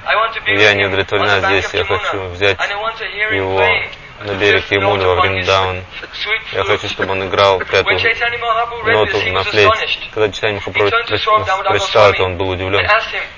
Я 0.47 0.75
не 0.75 0.87
удовлетворена 0.87 1.41
здесь, 1.41 1.75
я 1.75 1.85
хочу 1.85 2.25
взять 2.29 2.59
его 3.33 3.61
на 4.21 4.35
берег 4.35 4.71
Ямуны 4.71 5.07
во 5.07 5.15
Вриндаун. 5.23 5.83
Я 6.53 6.65
хочу, 6.65 6.89
чтобы 6.89 7.13
он 7.13 7.27
играл 7.27 7.59
пятую 7.59 7.99
ноту 8.93 9.33
на 9.33 9.45
флейте. 9.45 9.99
Когда 10.13 10.31
Читани 10.31 10.55
Махапрабху 10.57 10.91
прочитал 11.65 12.11
это, 12.13 12.23
он 12.25 12.37
был 12.37 12.51
удивлен. 12.51 12.87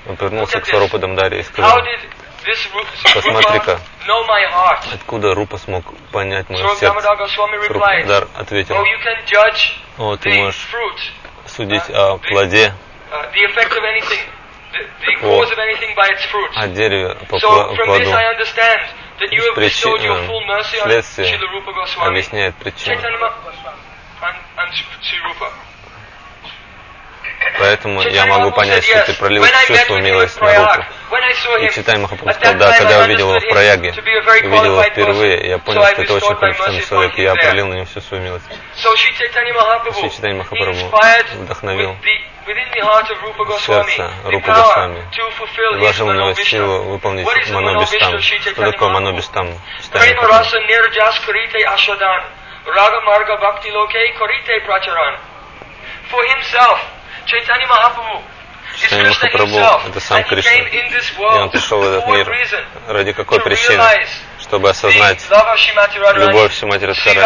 Он 0.07 0.17
повернулся 0.17 0.59
к 0.59 0.65
Сварупа 0.65 0.97
Дамдаре 0.99 1.39
и 1.39 1.43
сказал, 1.43 1.79
Посмотри-ка, 3.13 3.79
откуда 4.93 5.33
Рупа 5.33 5.57
смог 5.57 5.83
понять 6.11 6.49
мое 6.49 6.61
сердце? 6.79 6.85
Рупадар 8.07 8.27
ответил, 8.35 8.75
о, 9.97 10.15
ты 10.17 10.29
можешь 10.43 10.67
судить 11.47 11.89
о 11.89 12.17
плоде, 12.17 12.73
о, 15.21 15.41
о 16.55 16.67
дереве 16.67 17.15
по 17.29 17.37
плоду. 17.73 17.75
Причина, 19.55 20.25
следствие. 20.83 21.27
Объясняет 22.09 22.55
причину. 22.55 22.95
Поэтому 27.59 28.01
я 28.01 28.25
могу 28.25 28.51
понять, 28.51 28.83
что 28.83 29.05
ты 29.05 29.13
пролил 29.13 29.45
чувство 29.67 29.97
милости 29.97 30.39
на 30.39 30.75
руку. 30.75 30.85
И 31.61 31.69
читай 31.69 31.97
Махапрабху 31.97 32.39
сказал, 32.39 32.57
да, 32.57 32.77
когда 32.77 32.97
я 32.97 33.03
увидел 33.05 33.29
его 33.29 33.39
в 33.39 33.47
прояге, 33.47 33.91
увидел 33.91 34.65
его 34.65 34.83
впервые, 34.83 35.47
я 35.49 35.57
понял, 35.59 35.85
что 35.85 36.01
это 36.01 36.13
очень 36.13 36.35
почтенный 36.35 36.81
человек, 36.81 37.17
и 37.17 37.21
я 37.21 37.35
пролил 37.35 37.67
на 37.67 37.73
него 37.75 37.85
всю 37.85 38.01
свою 38.01 38.23
милость. 38.23 38.45
Шри 38.75 40.09
Читани 40.11 40.33
Махапрабху 40.33 40.91
вдохновил 41.35 41.95
сердце 43.59 44.11
Рупа 44.25 44.53
Госвами, 44.53 45.77
вложил 45.77 46.07
в 46.07 46.13
него 46.13 46.33
силу 46.33 46.83
выполнить 46.83 47.25
Манобиштам. 47.51 48.19
Что 48.19 48.71
такое 48.71 48.89
Локе 53.71 54.13
Корите 54.17 54.59
Прачаран. 54.65 55.17
For 56.11 56.21
himself, 56.25 56.79
Chaitanya 57.25 57.67
Mahaprabhu 57.67 58.23
Читание 58.77 59.09
Махапрабху– 59.09 59.87
это 59.89 59.99
сам 59.99 60.23
Кришна. 60.23 60.51
И 60.51 61.39
он 61.39 61.49
пришел 61.49 61.79
в 61.79 61.83
этот 61.83 62.07
мир 62.07 62.27
ради 62.87 63.13
какой 63.13 63.39
причины? 63.39 63.83
Чтобы 64.39 64.69
осознать 64.69 65.25
любовь 66.15 66.53
Шимати 66.53 66.85
Радхарани. 66.85 67.23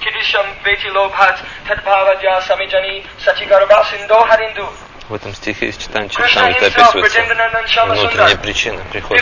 Кидишам 0.00 0.46
Вети 0.62 0.90
Лобхат 0.90 1.40
Тадбхавадья 1.66 2.40
Самиджани 2.42 3.04
Сачигарба 3.24 3.84
Синдо 3.90 4.22
Харинду 4.26 4.68
в 5.08 5.14
этом 5.14 5.34
стихе 5.34 5.66
из 5.66 5.76
читания 5.76 6.08
Читамрита 6.28 6.66
описывается 6.66 7.18
внутренняя 8.02 8.36
причина 8.36 8.82
прихода 8.92 9.20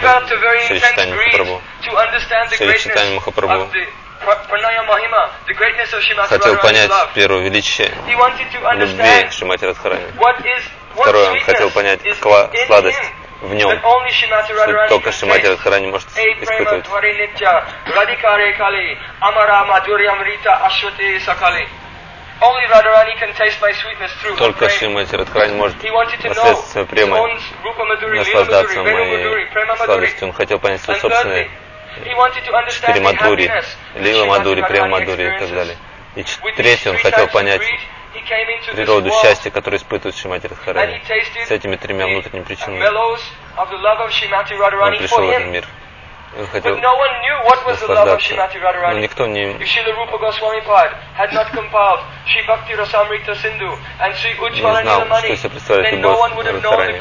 Шри 0.67 0.81
Читани 0.81 1.13
Махапрабху. 1.13 1.63
Шри 2.57 2.79
Читани 2.79 3.15
Махапрабху 3.15 3.71
хотел 6.29 6.57
понять 6.63 6.91
первое 7.15 7.43
величие 7.43 7.93
любви 8.75 9.31
Шримати 9.31 9.65
Радхарани. 9.65 10.05
Второе, 10.95 11.31
он 11.31 11.41
хотел 11.41 11.71
понять 11.71 12.01
сладость 12.67 12.99
в 13.43 13.55
нем, 13.55 13.71
что 14.65 14.89
только 14.89 15.13
Шримати 15.13 15.47
Радхарани 15.47 15.87
может 15.89 16.09
испытывать. 16.41 16.87
Только 24.39 24.69
Шримати 24.69 25.15
Радхарани 25.17 25.55
может 25.55 25.77
посредством 25.79 26.87
премы 26.87 27.39
наслаждаться 28.17 28.83
моей 28.83 29.49
сладостью. 29.77 30.29
Он 30.29 30.33
хотел 30.35 30.59
понять 30.59 30.81
свой 30.83 30.97
собственный 30.97 31.51
четыре 32.71 33.01
Мадури, 33.01 33.51
Лила 33.95 34.27
Мадури, 34.27 34.63
Према 34.63 34.89
Мадури 34.89 35.35
и 35.35 35.39
так 35.39 35.51
далее. 35.51 35.77
И 36.15 36.25
третий, 36.57 36.91
он 36.91 36.99
хотел 36.99 37.27
понять 37.29 37.63
природу 38.73 39.11
счастья, 39.23 39.51
которое 39.51 39.77
испытывает 39.79 40.17
Шримати 40.17 40.47
Радхарани. 40.47 41.03
С 41.47 41.51
этими 41.51 41.77
тремя 41.77 42.07
внутренними 42.07 42.45
причинами 42.45 42.85
он 42.87 43.19
пришел 44.99 45.27
в 45.27 45.31
этот 45.31 45.47
мир 45.49 45.65
хотел 46.53 46.77
наслаждаться. 47.73 48.35
Но 48.93 48.99
никто 49.01 49.27
не, 49.27 49.55
не 54.63 54.73
знал, 54.83 55.01
что 55.23 55.37
себе 55.37 55.51
представляет 55.51 55.93
любовь 55.93 56.19
Радхарани. 56.53 57.01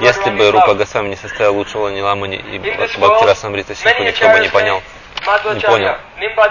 Если 0.00 0.30
бы 0.30 0.50
Рупа 0.50 0.74
Госвами 0.74 1.08
не 1.10 1.16
составил 1.16 1.54
лучшего 1.56 1.88
Ниламани 1.88 2.36
и 2.38 2.58
Бхакти 2.58 3.24
Расамрита 3.24 3.74
Сиху, 3.74 4.02
никто 4.02 4.28
бы 4.28 4.40
не 4.40 4.48
понял, 4.48 4.82
не 5.54 5.60
понял 5.60 5.96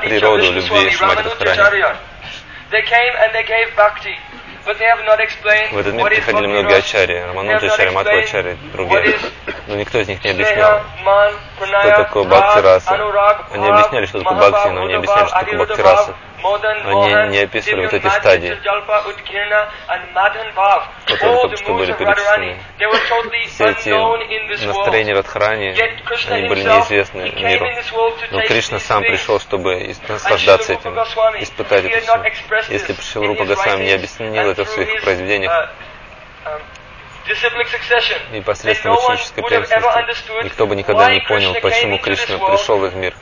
природу 0.10 0.52
любви 0.52 0.89
Шимати 0.92 1.24
Радхарани. 1.39 1.96
В 5.71 5.78
этот 5.78 5.93
мир 5.93 6.06
приходили 6.08 6.47
многие 6.47 6.78
ачари, 6.78 7.19
Рамануджа 7.28 7.67
ачари, 7.73 7.89
Матва 7.89 8.13
ачари, 8.19 8.58
другие. 8.71 9.19
Но 9.67 9.76
никто 9.76 9.99
из 9.99 10.08
них 10.08 10.23
не 10.23 10.32
объяснял, 10.32 10.82
что 11.82 11.91
такое 11.97 12.23
бхакти 12.23 12.60
раса. 12.60 12.91
Они 13.52 13.67
объясняли, 13.69 14.06
что 14.06 14.19
такое 14.19 14.38
бхакти, 14.38 14.69
но 14.69 14.88
не 14.88 14.93
объясняли, 14.93 15.28
что 15.28 15.39
такое 15.39 15.56
бхакти 15.58 15.82
раса. 15.82 16.15
Они 16.44 17.32
не 17.32 17.40
описывали 17.40 17.84
вот 17.86 17.94
эти 17.94 18.08
стадии, 18.08 18.58
которые 21.06 21.42
только 21.42 21.58
что 21.58 21.74
были 21.74 21.94
перечислены. 21.94 22.58
Все 23.48 23.74
эти 24.54 24.66
настроения 24.66 25.14
Радхарани, 25.14 25.76
они 26.30 26.48
были 26.50 26.64
неизвестны 26.64 27.32
миру. 27.32 27.66
Но 28.32 28.42
Кришна 28.42 28.80
сам 28.80 29.02
пришел, 29.04 29.40
чтобы 29.40 29.96
наслаждаться 30.08 30.74
этим, 30.74 30.94
испытать 31.42 31.86
это 31.86 32.02
все. 32.62 32.74
Если 32.74 32.94
пришел 32.94 33.26
Рупа 33.26 33.46
Госвами 33.46 33.84
не 33.86 33.92
объяснил 33.94 34.50
это 34.50 34.66
в 34.66 34.70
своих 34.70 35.02
произведениях, 35.04 35.70
и 38.34 38.42
посредством 38.42 38.94
ученической 38.94 39.44
преемственности. 39.44 40.44
никто 40.44 40.68
бы 40.68 40.76
никогда 40.76 41.12
не 41.12 41.22
понял, 41.22 41.54
почему 41.62 41.98
Кришна 41.98 42.38
пришел 42.38 42.78
в 42.80 42.84
этот 42.84 43.00
мир. 43.00 43.14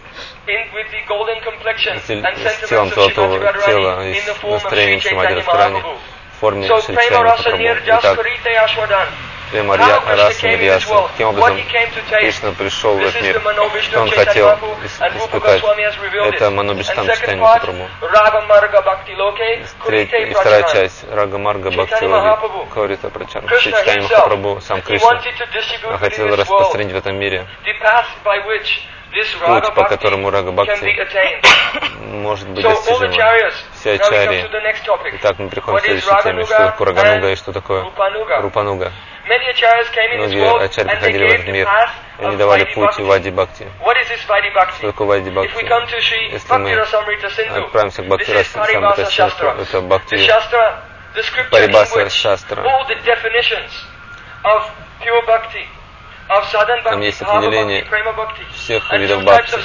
с 2.06 2.70
телом 2.70 2.90
золотого 2.90 3.40
тела 3.66 4.08
и 4.08 4.20
с 4.20 4.44
настроением 4.44 5.02
Шимади 5.02 5.34
Радхарани 5.34 5.82
в 5.82 6.40
форме 6.40 6.68
Шри 6.82 6.96
Чайни 6.96 7.84
Итак, 7.88 8.20
Према 9.52 9.78
Раса 9.78 10.48
Мирьяса. 10.48 10.88
Таким 11.12 11.28
образом, 11.30 11.58
Кришна 12.10 12.52
пришел 12.52 12.96
в 12.96 13.02
этот 13.02 13.22
мир. 13.22 13.42
Что 13.82 14.02
он 14.02 14.10
хотел 14.12 14.50
испытать? 14.86 15.62
Это 16.34 16.50
Манобиштам 16.52 17.06
читание 17.08 17.36
Махапрабху. 17.38 17.90
И 20.30 20.34
вторая 20.34 20.64
часть 20.64 21.06
Рага 21.12 21.38
Марга 21.38 21.70
Бхакти 21.72 22.04
Логи 22.06 22.26
Каурита 22.74 23.10
Прачар. 23.10 23.44
Читание 23.60 24.02
Махапрабху, 24.04 24.62
сам 24.62 24.82
Кришна. 24.82 25.10
Хотел 25.98 26.36
распространить 26.36 26.92
в 26.94 26.96
этом 26.98 27.16
мире 27.18 27.46
путь, 29.62 29.74
по 29.76 29.84
которому 29.86 30.30
Рага 30.30 30.52
Бхакти 30.52 31.02
может 32.00 32.48
быть 32.50 32.64
достижим. 32.64 33.12
Все 33.74 33.94
ачари. 33.94 34.50
Итак, 35.18 35.40
мы 35.40 35.50
приходим 35.50 35.78
к 35.78 35.82
следующей 35.84 36.24
теме. 36.24 36.44
Что 36.46 36.58
такое 36.72 36.88
Рагануга 36.88 37.32
и 37.32 37.36
что 37.36 37.52
такое 37.52 37.84
Рупануга? 38.42 38.92
Многие 40.18 40.40
ачари 40.66 40.88
приходили 40.88 41.24
в 41.26 41.32
этот 41.32 41.48
мир, 41.48 41.68
и 42.20 42.26
они 42.26 42.38
давали 42.38 42.64
путь 42.74 42.98
Вади 43.08 43.30
Бхакти. 43.32 43.68
Что 44.78 44.92
такое 44.92 45.08
Вади 45.08 45.30
Бхакти? 45.30 45.52
Если 46.32 46.48
мы 46.58 46.70
отправимся 47.66 48.04
к 48.04 48.06
Бхакти 48.08 48.32
Расамрита 48.32 49.10
Шастру, 49.12 49.50
это 49.50 49.82
Бхакти 49.82 50.16
Парибаса 51.52 52.10
Шастра. 52.10 52.62
Там 56.84 57.02
есть 57.02 57.22
определение 57.22 57.86
всех 58.54 58.90
видов 58.94 59.24
бхакти. 59.24 59.60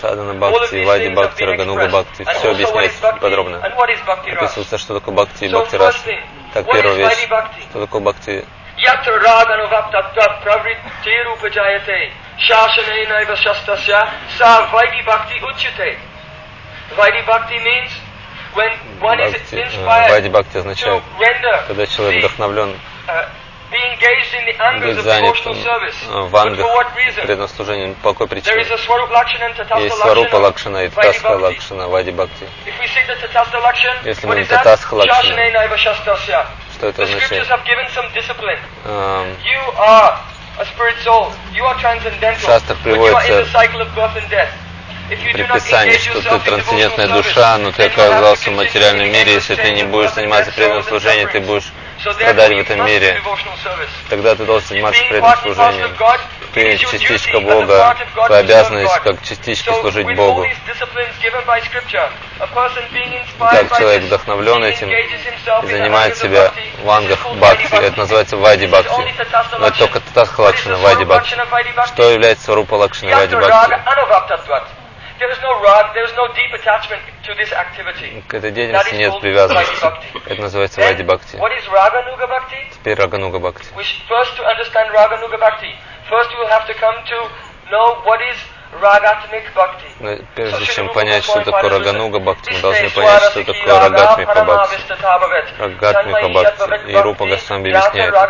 Садана 0.00 0.34
бхакти, 0.34 0.84
вади 0.84 1.08
бхакти, 1.10 1.42
рагануга 1.44 1.88
бхакти. 1.88 2.24
Все 2.24 2.50
объясняется 2.50 3.12
подробно. 3.20 3.58
Описывается, 3.62 4.78
что 4.78 4.94
такое 4.98 5.14
бхакти 5.14 5.44
и 5.44 5.48
бхакти 5.48 5.76
рас. 5.76 6.04
Так, 6.52 6.66
первая 6.66 6.96
вещь. 6.96 7.28
Что 7.70 7.80
такое 7.86 8.00
бхакти? 8.00 8.44
Yatra 8.76 9.18
raganuvaptatta 9.18 10.40
pravrittirupajayate 10.42 12.12
shasanenaiva 12.38 13.36
shastasya 13.36 14.08
sa 14.38 14.66
vaidi 14.72 15.02
bhakti 15.04 15.36
uchyate. 15.48 15.98
Vaidi 16.96 17.22
bhakti 17.26 17.58
means 17.58 17.92
when 18.54 18.72
one 19.00 19.20
is 19.20 19.52
inspired 19.52 20.10
Вайди 20.10 20.28
бхакти 20.30 20.58
означает, 20.58 21.02
когда 21.68 21.86
человек 21.86 22.24
вдохновлен 22.24 22.74
быть 24.80 24.96
занятым 25.02 25.54
в 26.28 26.36
ангах 26.36 26.66
преданным 27.22 27.48
служением. 27.48 27.94
По 27.96 28.12
какой 28.12 28.26
причине? 28.28 28.56
Есть 29.84 29.96
сварупа 29.96 30.36
лакшана 30.36 30.78
и 30.84 30.88
татасха 30.88 31.26
лакшана 31.28 31.88
Вайди 31.88 32.10
Бхакти. 32.10 32.46
Если 34.04 34.26
мы 34.26 34.34
татасха 34.44 34.94
лакшана, 34.94 35.36
что 36.74 36.86
это 36.88 37.02
означает? 37.04 37.46
В 42.38 42.40
шастрах 42.46 42.78
приводится 42.78 43.44
предписание, 45.34 45.98
что 45.98 46.20
ты 46.38 46.44
трансцендентная 46.50 47.08
душа, 47.08 47.58
но 47.58 47.72
ты 47.72 47.84
оказался 47.84 48.50
в 48.50 48.54
материальном 48.54 49.10
мире, 49.12 49.34
если 49.34 49.54
ты 49.56 49.70
не 49.72 49.82
будешь 49.84 50.10
заниматься 50.12 50.52
преданным 50.52 50.82
служением, 50.84 51.28
ты 51.28 51.40
будешь 51.40 51.72
страдать 52.00 52.52
в 52.52 52.58
этом 52.58 52.86
мире. 52.86 53.22
Тогда 54.08 54.34
ты 54.34 54.44
должен 54.44 54.68
заниматься 54.68 55.02
преданным 55.08 55.38
служением. 55.38 55.96
Ты 56.52 56.76
частичка 56.78 57.40
Бога, 57.40 57.96
твоя 58.26 58.40
обязанность 58.40 58.98
как 59.00 59.22
частички 59.22 59.70
служить 59.80 60.16
Богу. 60.16 60.46
Как 63.38 63.78
человек 63.78 64.02
вдохновлен 64.04 64.64
этим 64.64 64.88
и 64.90 65.66
занимает 65.66 66.16
себя 66.16 66.52
в 66.82 66.90
ангах 66.90 67.18
бхакти, 67.36 67.74
это 67.74 67.98
называется 67.98 68.36
вади 68.36 68.66
бхакти. 68.66 69.14
Но 69.58 69.66
это 69.68 69.78
только 69.78 70.00
татха 70.14 70.40
лакшана 70.40 70.76
вади 70.78 71.04
бхакти. 71.04 71.36
Что 71.86 72.10
является 72.10 72.54
рупа 72.54 72.74
лакшана 72.74 73.16
вади 73.16 73.36
бхакти? 73.36 74.79
К 78.28 78.34
этой 78.34 78.50
деятельности 78.52 78.94
нет 78.94 79.20
привязанности. 79.20 79.74
Это 80.26 80.40
называется 80.40 80.80
вади 80.80 81.02
бхакти. 81.02 81.36
Теперь 82.72 82.96
рагануга 82.96 83.38
бхакти. 83.38 83.66
Но 90.00 90.16
прежде 90.34 90.64
чем 90.66 90.86
понять, 90.94 91.24
что 91.24 91.34
такое 91.44 91.62
рагануга 91.78 92.18
бхакти, 92.20 92.50
мы 92.52 92.56
должны 92.62 92.90
понять, 92.90 93.22
что 93.24 93.44
такое 93.44 93.62
рагатмика 93.90 94.32
бхакти. 94.44 94.76
Рагатмика 95.58 96.28
бхакти. 96.28 96.90
И 96.90 96.96
Рупа 96.96 97.26
Госвами 97.26 97.68
объясняет 97.92 98.14
это. 98.14 98.20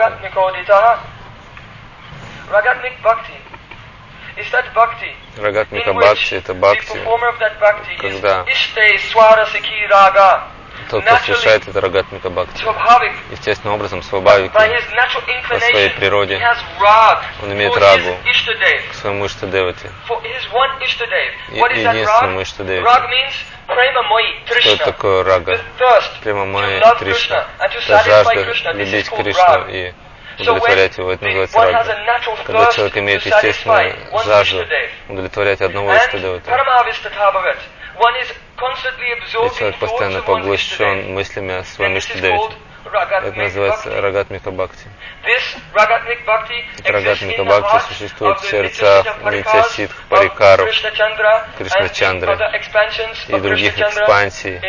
Рагатмика 5.37 5.93
бхакти 5.95 6.35
это 6.35 6.55
бхакти, 6.55 6.99
когда 7.99 8.45
тот, 10.89 11.05
кто 11.05 11.17
совершает 11.19 11.69
это 11.69 11.81
рагатмика 11.81 12.31
бхакти, 12.31 12.65
естественным 13.31 13.75
образом 13.75 14.03
свабавики, 14.03 14.53
по 15.49 15.59
своей 15.61 15.91
природе, 15.91 16.41
он 17.43 17.53
имеет 17.53 17.77
рагу 17.77 18.17
к 18.91 18.95
своему 18.95 19.27
Иштадевате, 19.27 19.91
единственному 21.77 22.43
Иштадевате. 22.43 23.33
Что 24.61 24.77
такое 24.85 25.25
рага? 25.25 25.59
Прямо 26.23 26.45
мой 26.45 26.81
Кришна. 26.99 27.47
Это 27.59 27.81
жажда 27.81 28.35
любить 28.73 29.11
Кришну 29.11 29.67
и 29.69 29.93
удовлетворять 30.43 30.99
его. 30.99 31.13
Это 31.13 31.25
называется 31.25 31.59
рага. 31.59 31.97
Когда 32.45 32.67
человек 32.73 32.97
имеет 32.99 33.27
естественную 33.27 33.97
жажду 34.25 34.67
удовлетворять 35.09 35.61
одного 35.61 35.97
Иштадевата. 35.97 36.51
И 39.45 39.57
человек 39.57 39.79
постоянно 39.79 40.23
поглощен 40.23 41.15
мыслями 41.15 41.55
о 41.55 41.65
своем 41.65 41.99
Иштадевате. 41.99 42.57
Это 42.83 43.33
называется 43.37 44.01
Рагатмика 44.01 44.51
Бхакти. 44.51 44.89
Это 46.83 46.93
Рагатмика 46.93 47.45
Бхакти 47.45 47.93
существует 47.93 48.41
в 48.41 48.49
сердцах 48.49 49.07
Нитясидх, 49.25 49.95
Парикаров, 50.09 50.67
Кришначандры 51.59 52.39
и 53.29 53.39
других 53.39 53.79
экспансий 53.79 54.61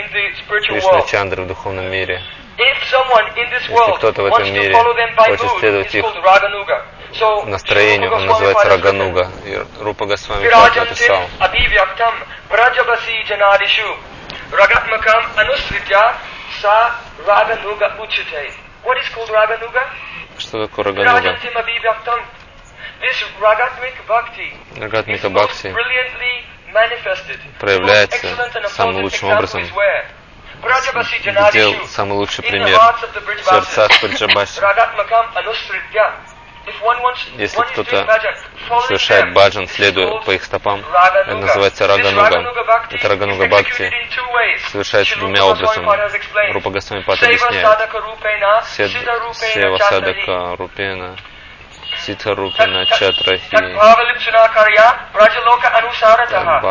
Кришначандры 0.68 1.44
в 1.44 1.48
духовном 1.48 1.90
мире. 1.90 2.22
Если 2.58 3.92
кто-то 3.98 4.22
в 4.24 4.26
этом 4.26 4.54
мире 4.54 4.76
хочет 4.76 5.52
следовать 5.60 5.96
их 5.96 6.06
настроению, 7.46 8.14
он 8.14 8.26
называется 8.26 8.70
Рагануга. 8.70 9.32
И 9.46 9.66
Рупа 9.80 10.06
Госвами 10.06 10.48
написал. 10.48 11.28
Раgatmakam 14.52 15.24
anusritya 15.38 16.16
sa 16.62 17.00
raganuga 17.26 17.96
uchite. 18.04 18.52
What 18.84 18.98
is 19.00 19.08
called 19.16 19.30
raganuga? 19.32 19.88
Что 20.38 20.68
такое 20.68 20.86
рагануга? 20.86 21.40
Рагатмика 24.76 25.30
Бхакти 25.30 25.74
проявляется 27.60 28.28
самым 28.68 29.04
лучшим 29.04 29.30
образом 29.30 29.64
сделал 31.50 31.88
самый 31.88 32.13
лучший 32.13 32.43
пример 32.43 32.78
в 32.78 33.43
сердцах 33.43 33.89
Бриджабаси. 34.02 34.62
Если 37.38 37.62
кто-то 37.62 38.06
совершает 38.88 39.34
баджан, 39.34 39.67
следуя 39.67 40.21
по 40.21 40.32
их 40.32 40.43
стопам, 40.43 40.82
это 40.82 41.36
называется 41.36 41.88
рагануга. 41.88 42.54
Это 42.91 43.10
рагануга 43.10 43.47
бхакти 43.47 43.91
совершается 44.71 45.17
двумя 45.17 45.45
образами. 45.45 46.52
Рупа 46.54 46.69
Госвами 46.69 47.02
Пат 47.02 47.24
объясняет. 47.24 47.67
Сева 49.54 49.78
Садака 49.78 50.56
Рупена 50.58 51.15
Ситхарупина 52.06 52.86
Чатрахи 52.86 53.56
Бхава 53.74 54.02
Липсунакаря 54.04 54.98
Враджалока 55.14 55.78
Анусарата 55.78 56.62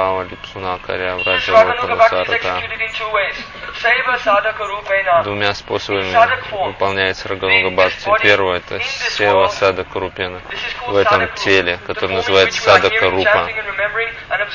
Двумя 5.24 5.54
способами 5.54 6.66
выполняется 6.66 7.28
Рагануга 7.28 7.70
Бхакти. 7.70 8.10
Первое 8.22 8.58
это 8.58 8.80
Сева 8.80 9.46
Садака 9.48 9.98
Рупена 10.00 10.40
в 10.86 10.96
этом 10.96 11.28
теле, 11.34 11.78
который 11.86 12.16
называется 12.16 12.60
Садака 12.62 13.10
Рупа. 13.10 13.48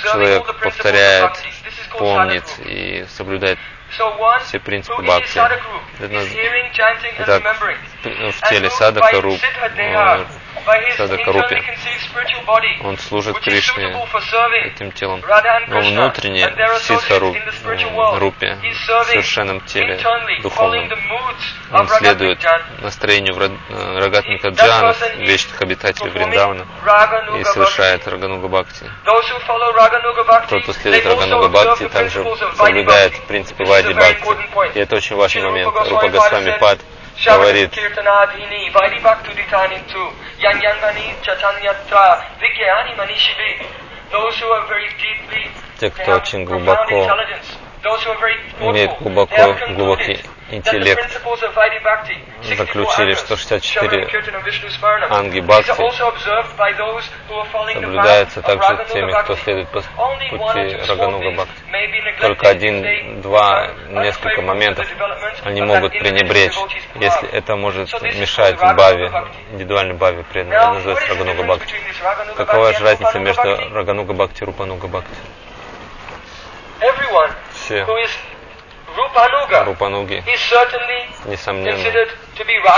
Человек 0.02 0.60
повторяет, 0.60 1.32
помнит 1.98 2.60
и 2.60 3.06
соблюдает 3.10 3.60
все 3.90 4.60
принципы 4.60 5.02
бхакти. 5.02 5.40
Итак, 7.20 7.44
в 8.04 8.50
теле 8.50 8.70
садака 8.70 9.22
руп, 9.22 9.40
садака 10.98 11.32
рупи, 11.32 11.62
он 12.84 12.98
служит 12.98 13.40
Кришне 13.40 13.96
этим 14.66 14.92
телом, 14.92 15.22
но 15.68 15.80
внутренне 15.82 16.46
сидха 16.82 17.20
рупи, 17.20 18.48
в 18.48 19.06
совершенном 19.08 19.62
теле 19.62 20.00
духовном. 20.42 20.90
Он 21.72 21.88
следует 21.88 22.40
настроению 22.82 23.36
э, 23.38 24.00
Рагатника 24.00 24.50
Джана, 24.50 24.96
вечных 25.18 25.62
обитателей 25.62 26.12
Вриндавана, 26.12 26.66
и 27.40 27.44
совершает 27.44 28.08
Рагануга 28.08 28.48
Бхакти. 28.48 28.86
Тот, 30.50 30.64
кто 30.64 30.74
следует 30.74 31.06
Рагануга 31.06 31.50
Бхакти, 31.50 31.90
также 31.90 32.24
соблюдает 32.56 33.20
принципы 33.28 33.66
Вади 33.66 33.94
Бхакти. 33.94 34.78
И 34.78 34.80
это 34.80 34.96
очень 34.96 35.16
важный 35.16 35.44
момент. 35.44 35.74
Рупа 35.76 36.08
Госвами 36.10 36.58
Пад 36.60 36.80
говорит, 37.24 37.72
те, 45.80 45.90
кто 45.90 46.16
очень 46.16 46.44
глубоко 46.46 47.08
имеет 48.60 48.98
глубоко 49.00 49.56
глубокий 49.76 50.24
интеллект 50.50 51.22
заключили, 52.44 53.14
что 53.16 53.36
64 53.36 54.08
анги 55.10 55.40
бхакти 55.40 55.72
соблюдается 57.74 58.42
также 58.42 58.86
теми, 58.94 59.12
кто 59.24 59.36
следует 59.36 59.70
по 59.70 59.82
пути 59.82 60.78
Рагануга 60.88 61.32
Бхакти. 61.32 62.22
Только 62.22 62.50
один, 62.50 63.22
два, 63.22 63.72
несколько 63.90 64.42
моментов 64.42 64.88
они 65.44 65.62
могут 65.62 65.92
пренебречь, 65.92 66.56
если 66.96 67.30
это 67.30 67.56
может 67.56 67.92
мешать 68.02 68.58
баве, 68.60 69.12
индивидуальной 69.52 69.96
баве 69.96 70.24
преданного. 70.24 70.60
Это 70.60 70.74
называется 70.74 71.08
Рагануга 71.10 71.44
Бхакти. 71.44 71.76
Какова 72.36 72.74
же 72.74 72.84
разница 72.84 73.20
между 73.20 73.74
Рагануга 73.74 74.14
Бхакти 74.14 74.44
и 74.44 74.46
Рупануга 74.46 74.88
Бхакти? 74.88 75.16
Все 77.54 77.86
Рупануги, 79.64 80.24
несомненно, 81.26 81.78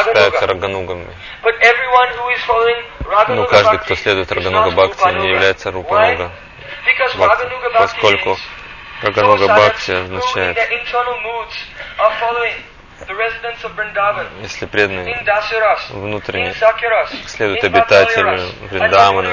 считаются 0.05 0.47
Раганугами. 0.47 1.07
Но 3.29 3.45
каждый, 3.45 3.79
кто 3.79 3.95
следует 3.95 4.31
Рагануга 4.31 4.71
Бхакти, 4.71 5.03
не 5.19 5.29
является 5.29 5.71
Рупануга 5.71 6.31
Бхакти, 7.15 7.47
поскольку 7.73 8.37
Рагануга 9.01 9.47
Бхакти 9.47 9.91
означает 9.91 10.57
если 14.41 14.65
преданные 14.65 15.05
внутренне 15.89 16.53
следуют 17.27 17.63
обитателю 17.63 18.41
Вриндамана, 18.71 19.29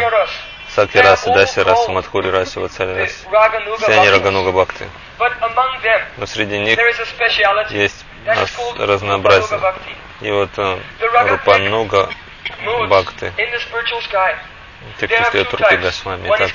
Саки 0.68 0.99
расы, 0.99 1.31
Даси 1.33 1.61
расы, 1.61 1.90
Мадхури 1.92 2.31
расы, 2.31 2.61
Вацали 2.61 2.94
расы. 2.94 3.27
Все 3.79 3.92
они 3.92 4.11
Рагануга 4.11 4.53
Бхакти. 4.53 4.88
Но 6.16 6.27
среди 6.27 6.59
них 6.59 6.77
есть 7.74 8.05
разнообразие. 8.79 9.61
И 10.20 10.31
вот 10.31 10.50
э, 10.59 10.79
Рупануга 11.31 12.09
Бхакти, 12.88 13.33
те, 14.98 15.07
кто 15.09 15.16
следует 15.31 15.50
Рупи 15.53 15.77
Госвами. 15.83 16.29
Так, 16.38 16.50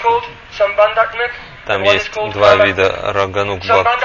там 1.66 1.84
есть 1.94 2.06
два 2.34 2.56
вида 2.66 3.14
Рагануг 3.14 3.62
Бхакти. 3.84 4.02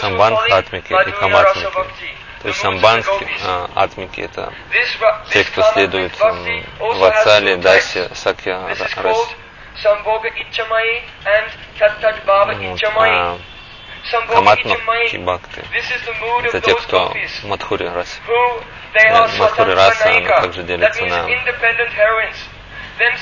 Самбанха 0.00 0.56
Атмики 0.58 0.92
и 1.08 1.12
Каматмики. 1.12 1.66
То 2.42 2.48
есть 2.48 2.60
самбанхи, 2.60 3.26
а, 3.44 3.68
атмики 3.74 4.20
это 4.20 4.52
те, 5.30 5.44
кто 5.44 5.62
следует 5.72 6.12
в 6.78 7.04
Ацале, 7.04 7.56
Дасе, 7.56 8.08
Сакья, 8.14 8.60
Расе. 8.68 9.34
Каматмаки 14.34 14.76
Бхакти. 15.18 15.64
Это 16.46 16.60
те, 16.60 16.74
кто 16.74 17.12
Мадхури 17.44 17.86
Раса. 17.86 18.20
Мадхури 19.38 19.72
Раса, 19.72 20.08
она 20.08 20.40
также 20.42 20.62
делится 20.62 21.04
на 21.04 21.26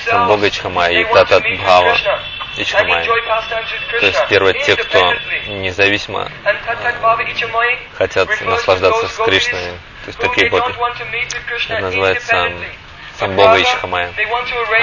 Самбога 0.04 0.48
Ичхамай 0.48 1.02
и 1.02 1.04
Татат 1.04 1.42
Бхава 1.42 1.96
Ичхамай. 2.56 3.04
То 3.04 4.06
есть 4.06 4.26
первое 4.28 4.52
те, 4.54 4.76
кто 4.76 5.14
независимо 5.48 6.30
хотят 7.94 8.28
наслаждаться 8.42 9.08
с 9.08 9.16
Кришной. 9.24 9.60
То 10.04 10.08
есть 10.08 10.18
такие 10.18 10.48
гопи. 10.48 10.72
Это 11.68 11.80
называется 11.80 12.52
Самбога 13.18 13.58
Ичхамая. 13.60 14.12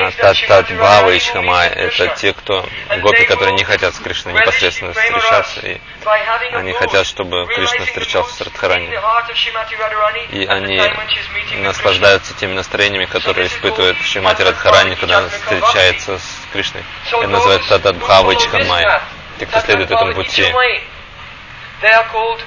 А 0.02 0.12
Тат 0.12 0.38
Тат 0.48 0.72
Бхава 0.72 1.16
Ичхамая 1.18 1.70
это 1.70 2.08
те, 2.16 2.34
кто 2.34 2.66
гопи, 3.02 3.26
которые 3.26 3.54
не 3.54 3.64
хотят 3.64 3.94
с 3.94 4.00
Кришной 4.00 4.34
непосредственно 4.34 4.94
встречаться, 4.94 5.68
и 5.68 5.80
они 6.54 6.74
хотят, 6.74 7.06
чтобы 7.06 7.46
Кришна 7.48 7.86
встречался 7.86 8.34
с 8.34 8.42
Радхарани. 8.42 8.90
И 10.32 10.46
они 10.46 10.82
наслаждаются 11.58 12.34
теми 12.34 12.54
настроениями, 12.54 13.06
которые 13.06 13.48
испытывает 13.48 13.98
Шимати 13.98 14.42
Радхарани, 14.42 14.96
когда 14.96 15.20
он 15.20 15.30
встречается 15.30 16.18
с 16.18 16.40
Кришной. 16.52 16.84
Это 17.12 17.28
называется 17.28 17.80
Тат 17.80 17.98
Бхава 17.98 18.34
Ичхамая. 18.34 19.02
Те, 19.40 19.46
кто 19.46 19.60
следует 19.62 19.92
этому 19.92 20.14
пути, 20.14 20.54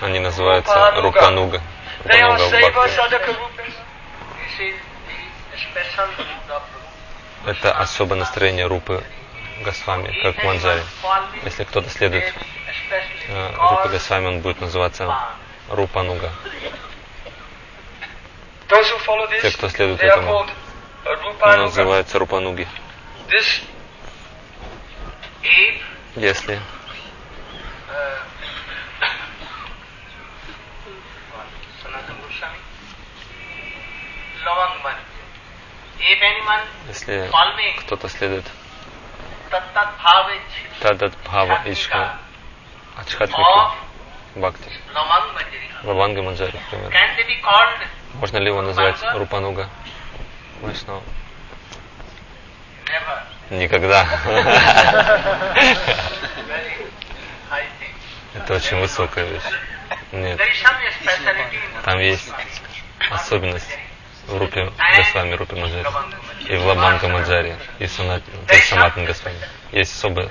они 0.00 0.18
называются 0.20 0.92
Рупануга. 0.96 1.60
Рупануга 2.04 2.70
Бхакти. 2.70 2.90
Это 7.46 7.72
особое 7.72 8.18
настроение 8.18 8.66
Рупы 8.66 9.02
Госвами, 9.62 10.12
как 10.22 10.36
в 10.36 10.44
Манджаре. 10.44 10.82
Если 11.44 11.64
кто-то 11.64 11.88
следует 11.90 12.34
э, 13.28 13.52
Рупы 13.56 13.88
Госвами, 13.90 14.26
он 14.26 14.40
будет 14.40 14.60
называться 14.60 15.16
Рупануга. 15.68 16.32
Те, 18.68 19.50
кто 19.52 19.68
следует 19.68 20.00
этому, 20.00 20.46
он 21.40 21.58
называется 21.60 22.18
Рупануги. 22.18 22.66
Если 26.16 26.60
если 36.88 37.30
кто-то 37.80 38.08
следует 38.08 38.44
Тадат 40.80 41.16
Бхава 41.24 41.62
Ичха 41.64 42.18
Ачхатмики 42.96 43.40
Бхакти 44.34 44.70
Ваванга 45.82 46.22
Манджари, 46.22 46.58
например. 46.70 46.92
Можно 48.14 48.38
ли 48.38 48.46
его 48.46 48.62
назвать 48.62 48.96
Рупануга 49.14 49.68
Вайшнава? 50.60 51.02
Никогда. 53.50 54.06
Это 58.34 58.54
очень 58.54 58.80
высокая 58.80 59.24
вещь. 59.26 59.42
Нет. 60.12 60.40
Там 61.84 61.98
есть 62.00 62.32
особенность 63.10 63.78
в 64.26 64.36
Рупе 64.38 64.72
Госвами, 64.96 65.34
Рупе 65.34 65.56
Маджари, 65.56 65.86
и 66.48 66.56
в 66.56 66.66
Лабанга 66.66 67.08
Маджари, 67.08 67.56
и 67.78 67.86
Санат, 67.86 68.22
то 68.46 68.54
есть 68.54 68.68
Саматна 68.68 69.04
Госвами. 69.04 69.36
Есть 69.72 69.96
особое 69.96 70.30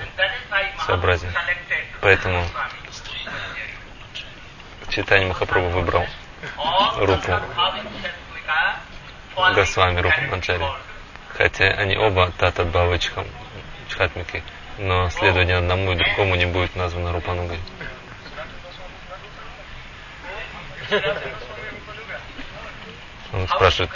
своеобразие. 0.84 1.32
Поэтому 2.00 2.44
Читание 4.88 5.28
Махапрабху 5.28 5.70
выбрал 5.70 6.06
Рупу 6.96 7.40
Госвами, 9.54 10.00
Рупу 10.00 10.20
Маджари. 10.30 10.66
Хотя 11.28 11.66
они 11.66 11.96
оба 11.96 12.32
Татат 12.38 12.68
Бавачхам, 12.68 13.26
Чхатмики, 13.88 14.42
но 14.78 15.10
следование 15.10 15.58
одному 15.58 15.92
и 15.92 15.96
другому 15.96 16.34
не 16.36 16.46
будет 16.46 16.74
названо 16.76 17.12
Рупанугой. 17.12 17.58
Он 23.36 23.46
спрашивает, 23.48 23.90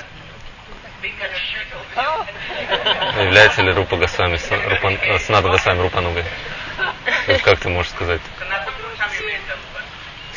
является 3.19 3.63
ли 3.63 3.73
Рупа 3.73 3.97
Госвами, 3.97 4.39
Рупан, 4.69 4.99
Саната 5.19 5.75
Рупанугой? 5.81 6.25
Как 7.43 7.59
ты 7.59 7.71
можешь 7.71 7.91
сказать? 7.93 8.21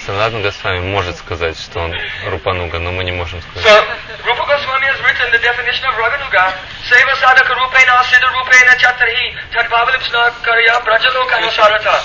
Санатан 0.05 0.41
Госвами 0.41 0.79
может 0.79 1.17
сказать, 1.17 1.59
что 1.59 1.81
он 1.81 1.93
Рупануга, 2.27 2.79
но 2.79 2.91
мы 2.91 3.03
не 3.03 3.11
можем 3.11 3.41
сказать. 3.41 3.65
So, 3.65 3.85
Rupa 4.25 4.45
Goswami 4.45 4.87
has 4.87 4.99
written 5.01 5.31
the 5.31 5.39
definition 5.39 5.85
of 5.85 5.95
Raganuga. 5.97 6.53
Seva 6.89 7.15
sadhaka 7.15 7.53
rupena 7.55 8.03
siddha 8.03 8.27
rupena 8.31 8.75
chatarhi 8.77 9.35
tadvavalipsna 9.51 10.31
karya 10.41 10.79
brajaloka 10.79 11.51
sarata. 11.51 12.01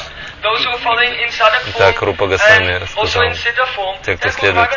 Итак, 1.74 2.00
Рупа 2.02 2.26
Госвами 2.28 2.84
сказал, 2.86 3.98
те, 4.04 4.16
кто 4.16 4.30
следует 4.30 4.70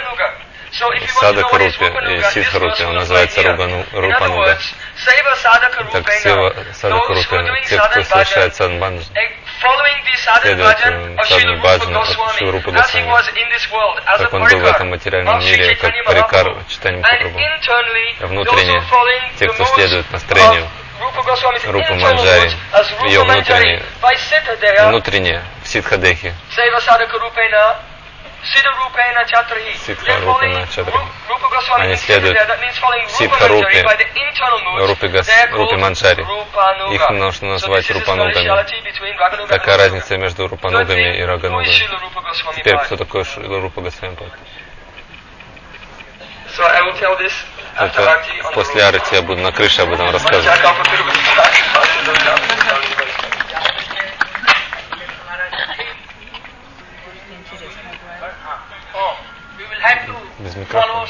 Садак 0.73 1.51
Рупи 1.53 1.85
и 2.15 2.21
Сидха 2.31 2.59
Рупи, 2.59 2.83
он 2.83 2.95
называется 2.95 3.41
Ругану, 3.43 3.85
Рупануга. 3.91 4.57
Так 5.91 6.11
Сева 6.23 6.63
Садак 6.73 7.09
Рупи, 7.09 7.23
те, 7.67 7.77
кто 7.77 8.03
совершает 8.03 8.55
Садбанджи, 8.55 9.05
следует 10.41 10.77
Садбан 11.27 11.61
Баджану, 11.61 12.03
Шиврупа 12.37 12.71
Госвами, 12.71 13.05
как 14.17 14.33
он 14.33 14.43
был 14.43 14.59
в 14.59 14.65
этом 14.65 14.89
материальном 14.89 15.39
мире, 15.39 15.75
как 15.75 15.91
Парикар. 16.05 16.49
В 16.53 16.67
читании 16.69 17.01
Махапрабху. 17.01 17.39
А 18.21 18.27
внутренне, 18.27 18.83
те, 19.39 19.47
кто 19.47 19.65
следует 19.65 20.11
настроению 20.11 20.67
Рупа 21.65 21.93
Манджари, 21.95 22.51
ее 23.07 23.23
внутреннее, 23.23 23.83
внутреннее, 24.87 25.43
в 25.63 25.67
Сидхадехе, 25.67 26.33
Сидха 29.85 30.19
Рупина 30.19 30.67
Чатри. 30.67 30.93
Они 31.77 31.95
следуют 31.95 32.37
Сидха 33.09 33.47
Рупи, 33.47 33.85
Рупи, 34.77 35.07
Гас, 35.07 35.29
Рупи 35.51 35.75
Манчари. 35.75 36.25
Их 36.93 37.09
нужно 37.11 37.49
назвать 37.49 37.89
Рупанугами. 37.91 39.47
Такая 39.47 39.77
разница 39.77 40.17
между 40.17 40.47
Рупанугами 40.47 41.17
и 41.17 41.23
Раганугами. 41.23 41.69
Теперь 42.55 42.77
кто 42.77 42.97
такой 42.97 43.23
Рупа 43.35 43.81
Госвами 43.81 44.17
Это 47.77 48.21
после 48.53 48.83
Арати 48.83 49.15
я 49.15 49.21
буду 49.21 49.41
на 49.41 49.51
крыше 49.51 49.81
об 49.81 49.93
этом 49.93 50.09
рассказывать. 50.11 50.59
Без 60.39 60.55
микрофона. 60.55 61.07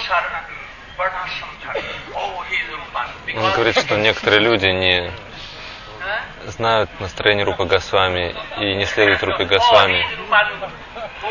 Он 3.35 3.51
говорит, 3.53 3.79
что 3.79 3.97
некоторые 3.97 4.41
люди 4.41 4.67
не 4.67 5.11
знают 6.47 6.89
настроение 6.99 7.45
Рупа 7.45 7.65
Госвами 7.65 8.35
и 8.57 8.75
не 8.75 8.85
следуют 8.85 9.23
Рупе 9.23 9.45
Госвами. 9.45 10.05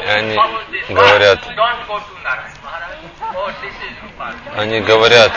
И 0.00 0.08
они 0.08 0.36
говорят, 0.88 1.40
они 4.56 4.80
говорят, 4.80 5.32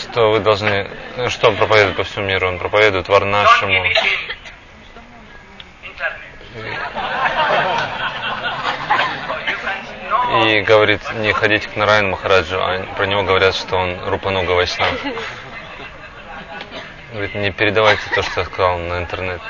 что 0.00 0.30
вы 0.30 0.40
должны, 0.40 0.90
что 1.28 1.48
он 1.48 1.56
проповедует 1.56 1.96
по 1.96 2.04
всему 2.04 2.26
миру, 2.26 2.48
он 2.48 2.58
проповедует 2.58 3.08
Варнашему. 3.08 3.84
И 10.28 10.60
говорит, 10.60 11.00
не 11.14 11.32
ходить 11.32 11.66
к 11.66 11.76
Нарайну 11.76 12.10
Махараджу, 12.10 12.58
а 12.60 12.78
про 12.96 13.06
него 13.06 13.22
говорят, 13.22 13.54
что 13.54 13.76
он 13.76 13.98
Рупануга 14.08 14.52
Вайшнав. 14.52 14.94
Говорит, 17.12 17.34
не 17.34 17.50
передавайте 17.50 18.02
то, 18.14 18.22
что 18.22 18.40
я 18.40 18.46
сказал 18.46 18.78
на 18.78 18.98
интернет. 18.98 19.40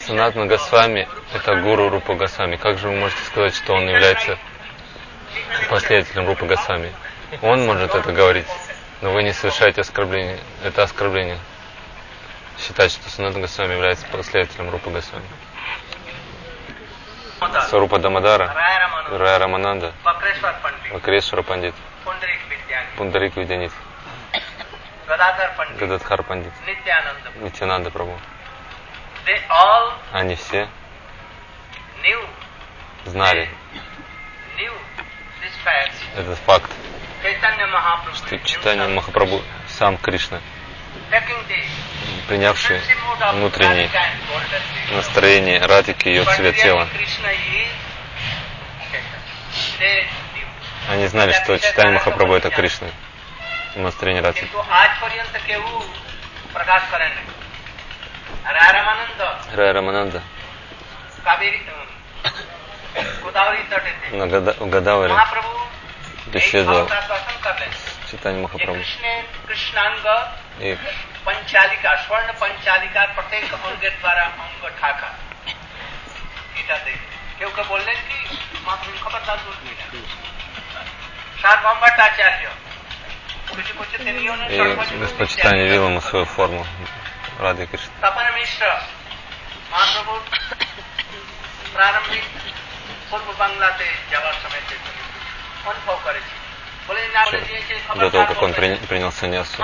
Санат 0.00 0.34
Госвами– 0.34 1.08
это 1.34 1.54
гуру 1.56 1.88
Рупа 1.88 2.14
Госвами. 2.14 2.56
Как 2.56 2.78
же 2.78 2.88
вы 2.88 2.96
можете 2.96 3.22
сказать, 3.22 3.54
что 3.54 3.74
он 3.74 3.88
является 3.88 4.38
последователем 5.68 6.26
Рупа 6.26 6.46
Госвами? 6.46 6.92
Он 7.42 7.64
может 7.64 7.94
это 7.94 8.12
говорить, 8.12 8.48
но 9.00 9.10
вы 9.12 9.22
не 9.22 9.32
совершаете 9.32 9.80
оскорбление. 9.80 10.38
Это 10.62 10.82
оскорбление. 10.82 11.38
Считать, 12.58 12.92
что 12.92 13.08
Санат 13.08 13.34
Госвами 13.34 13.72
является 13.72 14.06
последователем 14.06 14.70
Рупа 14.70 14.90
Госвами. 14.90 15.24
Сарупа 17.70 17.98
Дамадара, 17.98 18.52
Рая 19.08 19.38
Рамананда, 19.38 19.94
Вакрешвара 20.92 21.42
Пандит, 21.42 21.74
Пундарик 22.98 23.36
Видянит, 23.36 23.72
Гададхар 25.06 26.22
Пандит, 26.22 26.52
Нитянанда 27.36 27.90
Прабhu. 27.90 28.18
Они 30.12 30.34
все 30.34 30.68
знали 33.06 33.48
этот 36.16 36.38
факт, 36.40 36.70
что 38.14 38.38
читание 38.38 38.88
Махапрабху 38.88 39.42
сам 39.68 39.96
Кришна, 39.98 40.40
принявший 42.28 42.80
внутреннее 43.32 43.90
настроение 44.92 45.60
Радики 45.66 46.08
и 46.08 46.12
ее 46.12 46.24
цвет 46.24 46.56
тела. 46.56 46.88
Они 50.88 51.06
знали, 51.08 51.32
что 51.32 51.58
читание 51.58 51.94
Махапрабху 51.94 52.34
это 52.34 52.50
Кришна, 52.50 52.88
настроение 53.76 54.22
Радики. 54.22 54.48
Рая 59.52 59.72
Рамананда 59.72 60.22
на 64.12 64.26
Гадаваре 64.26 65.14
беседовал 66.29 66.87
с 66.87 68.11
читанием 68.11 68.43
Махапрабху. 68.43 68.81
И 70.59 70.77
पंचालिका 71.25 71.91
स्वर्ण 72.05 72.31
पंचालिका 72.41 73.01
प्रत्येक 73.15 73.53
अंग 73.53 73.83
द्वारा 73.99 74.23
अंग 74.43 74.63
ठाका 74.79 75.09
এটা 76.59 76.75
দেখে 76.85 77.07
কেউ 77.37 77.49
কেউ 77.55 77.65
বললেন 77.73 77.97
কি 78.07 78.17
মা 78.65 78.73
তুমি 78.83 78.97
খবরদার 79.03 79.39
বলবি 79.47 79.71
না 79.79 79.85
Сарвамбатачарья. 81.41 82.51
И 84.91 84.97
без 85.01 85.11
почитания 85.19 85.65
Вилама 85.71 86.01
свою 86.01 86.25
форму 86.25 86.65
Рады 87.39 87.63
Кришны. 87.67 87.91
Тапана 88.01 88.31
Мишра, 88.37 88.75
Махапрабху, 89.71 90.15
প্রারম্ভিক 91.75 92.25
পূর্ব 93.09 93.27
বাংলাতে 93.41 93.85
যাওয়ার 94.11 94.35
সময় 94.41 94.63
অনুভব 94.69 94.79
করেছি 94.85 94.98
до 97.94 98.10
того, 98.10 98.26
как 98.26 98.42
он 98.42 98.52
принял 98.54 99.12
саньясу. 99.12 99.62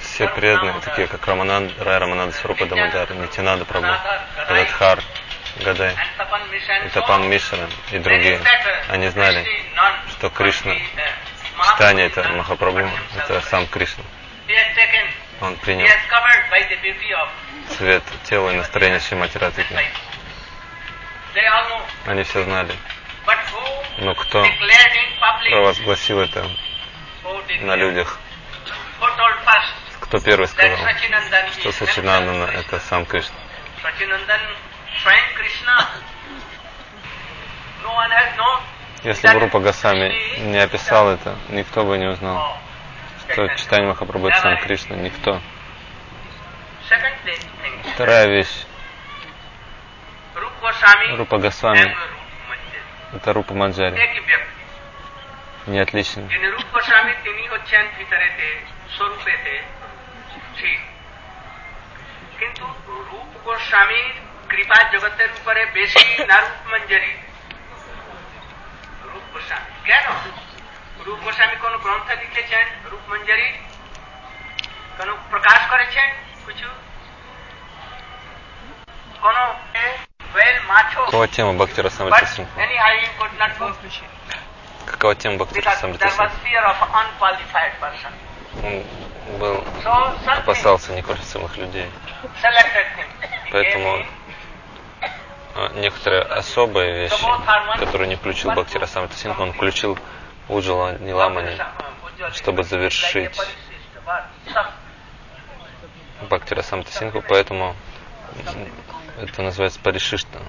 Все 0.00 0.28
преданные, 0.28 0.80
такие 0.80 1.08
как 1.08 1.26
Рамананд, 1.26 1.72
Рай 1.82 1.98
Рамананда 1.98 2.36
Сварупа 2.36 2.66
Дамадар, 2.66 3.10
Нитинада 3.14 3.64
Прабhu, 3.64 3.92
Гададхар, 4.48 5.02
Гадай, 5.56 5.96
и 6.84 6.88
Тапан 6.90 7.28
Мишра 7.28 7.68
и 7.90 7.98
другие, 7.98 8.40
они 8.88 9.08
знали, 9.08 9.44
что 10.10 10.30
Кришна, 10.30 10.76
читание 11.72 12.06
это 12.06 12.28
Махапрабху, 12.28 12.88
это 13.16 13.40
сам 13.42 13.66
Кришна. 13.66 14.04
Он 15.40 15.56
принял 15.56 15.86
цвет 17.76 18.02
тела 18.24 18.50
и 18.50 18.56
настроение 18.56 19.00
Шимати 19.00 19.38
Радхики. 19.38 19.74
Они 22.06 22.22
все 22.22 22.44
знали. 22.44 22.74
Но 23.98 24.14
кто 24.14 24.44
провозгласил 25.50 26.20
это 26.20 26.48
на 27.60 27.76
людях? 27.76 28.18
Кто 30.00 30.20
первый 30.20 30.46
сказал, 30.46 30.76
что 31.58 31.72
Сачинандана 31.72 32.44
это 32.44 32.78
сам 32.80 33.06
Кришна? 33.06 33.36
Если 39.02 39.28
бы 39.28 39.40
Рупа 39.40 39.60
Гасами 39.60 40.38
не 40.40 40.58
описал 40.58 41.10
это, 41.10 41.36
никто 41.48 41.84
бы 41.84 41.98
не 41.98 42.06
узнал, 42.06 42.58
что 43.31 43.47
читание 43.55 43.87
Махапрабху 43.87 44.27
это 44.27 44.41
сам 44.41 44.57
Кришна. 44.57 44.95
Никто. 44.95 45.41
Вторая 47.93 48.27
вещь. 48.27 48.65
Рупа 51.17 51.37
Госвами 51.37 51.95
это 53.13 53.33
Рупа 53.33 53.53
Манджари. 53.53 53.97
Не 55.67 55.79
отличный. 55.79 56.27
কিন্তু 62.39 62.65
রূপ 63.09 63.31
গোস্বামীর 63.45 64.09
কৃপা 64.51 64.77
জগতের 64.93 65.29
উপরে 65.37 65.61
বেশি 65.77 66.05
না 66.29 66.37
রূপ 66.43 66.61
মঞ্জরি 66.71 67.13
রূপ 69.11 69.25
গোস্বামী 69.33 69.71
কেন 69.87 70.05
રૂપ 71.06 71.20
ગોસ્વામી 71.24 71.56
કોનો 71.56 71.78
ગ્રંથ 71.78 72.10
લીધે 72.20 72.42
છે 72.50 72.60
રૂપ 72.90 73.08
મંજરી 73.08 73.52
કોનો 74.96 75.12
પ્રકાશ 75.30 75.68
કરે 75.70 75.86
છે 75.86 76.04
પૂછ્યું 76.46 76.84
тема 81.28 81.52
Бхакти 81.54 81.80
Расамрита 81.80 82.26
Сингха? 82.26 82.60
Тема 85.14 85.36
Бхакти 85.38 85.60
Расамрита 85.60 86.10
Он 88.62 88.84
был, 89.38 89.64
опасался 90.26 90.92
неквалифицированных 90.92 91.56
людей. 91.56 91.90
Поэтому 93.50 94.06
а, 95.54 95.68
некоторые 95.74 96.22
особые 96.22 96.92
вещи, 96.92 97.24
которые 97.78 98.08
не 98.08 98.16
включил 98.16 98.52
Бхакти 98.52 98.78
Расамрита 98.78 99.16
Сингха, 99.16 99.40
он 99.40 99.52
включил 99.52 99.98
Уджала 100.48 100.98
Ниламани, 100.98 101.58
чтобы 102.34 102.64
завершить 102.64 103.38
Бхакти 106.22 106.54
Расамрита 106.54 106.92
Синху, 106.92 107.22
поэтому 107.26 107.74
это 109.18 109.42
называется 109.42 109.80
паришишта. 109.80 110.40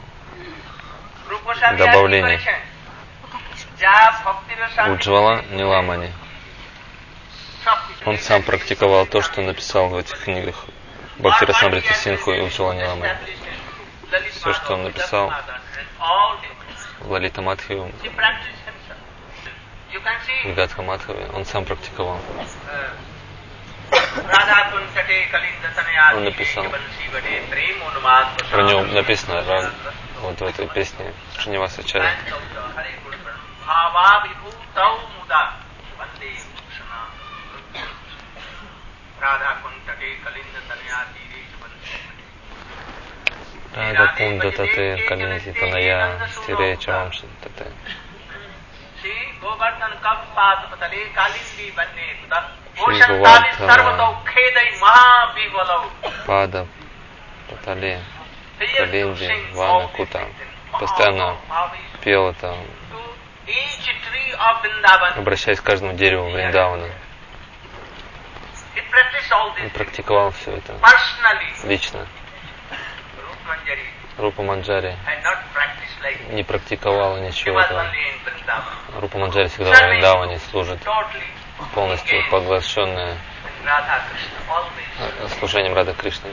добавлений. 1.78 2.40
Уджвала 4.90 5.42
Ниламани. 5.52 6.12
Он 8.06 8.18
сам 8.20 8.44
практиковал 8.44 9.06
то, 9.06 9.22
что 9.22 9.42
написал 9.42 9.90
в 9.90 9.98
этих 9.98 10.24
книгах 10.24 10.66
Бхакти 11.18 11.46
Расамрита 11.46 11.94
Синху 11.94 12.32
и 12.34 12.42
Уджвала 12.42 12.74
Ниламани. 12.74 13.18
Все, 14.32 14.54
что 14.54 14.74
он 14.74 14.84
написал 14.84 15.34
в 17.00 17.12
Лалита 17.12 17.42
Мадхиве, 17.42 17.92
в 20.46 20.56
Гадха 20.56 20.82
Мадхаве, 20.82 21.28
он 21.34 21.46
сам 21.46 21.66
практиковал. 21.66 22.20
Он 26.14 26.24
написал. 26.24 26.66
Про 28.52 28.64
него 28.64 28.84
написано 28.84 29.72
вот 30.22 30.40
в 30.40 30.44
этой 30.44 30.68
песне 30.68 31.14
Шриниваса 31.38 31.84
Чаря. 31.84 32.12
Рада 43.76 44.14
Кунда 44.18 44.52
Тате 44.52 44.98
Калинзи 45.08 45.52
Таная 45.52 46.28
Стире 46.30 46.78
Чавам 46.78 47.12
Тате. 47.44 47.72
गोवर्धन 49.43 49.93
कब 50.05 50.19
पाद 50.37 50.59
पतले 50.71 51.05
कालिंदी 51.17 51.67
बन्ने 51.77 52.07
भूषणताली 52.79 53.51
सर्वतो 53.69 54.09
खेदै 54.29 54.69
महाविवलौ 54.83 55.83
Пада 56.27 56.67
Патале 57.51 58.01
Калинди 58.59 59.29
Вана 59.55 59.89
Кута. 59.89 60.27
Постоянно 60.73 61.37
пел 62.03 62.31
это, 62.31 62.57
обращаясь 65.17 65.61
к 65.61 65.65
каждому 65.65 65.95
дереву 65.95 66.31
Вриндавана. 66.31 66.89
Он 69.63 69.71
практиковал 69.71 70.31
все 70.31 70.53
это 70.53 70.77
лично. 71.65 72.07
Рупа 74.17 74.43
Манджари 74.43 74.95
не 76.30 76.44
практиковала 76.44 77.18
ничего 77.20 77.60
этого. 77.60 77.86
Рупа 79.00 79.18
Манджари 79.18 79.48
всегда 79.48 79.72
в 79.72 79.90
Вриндаване 79.90 80.40
служит 80.52 80.80
полностью 81.74 82.30
поглощенная 82.30 83.18
служением 85.40 85.74
Рада 85.74 85.94
Кришны. 85.94 86.30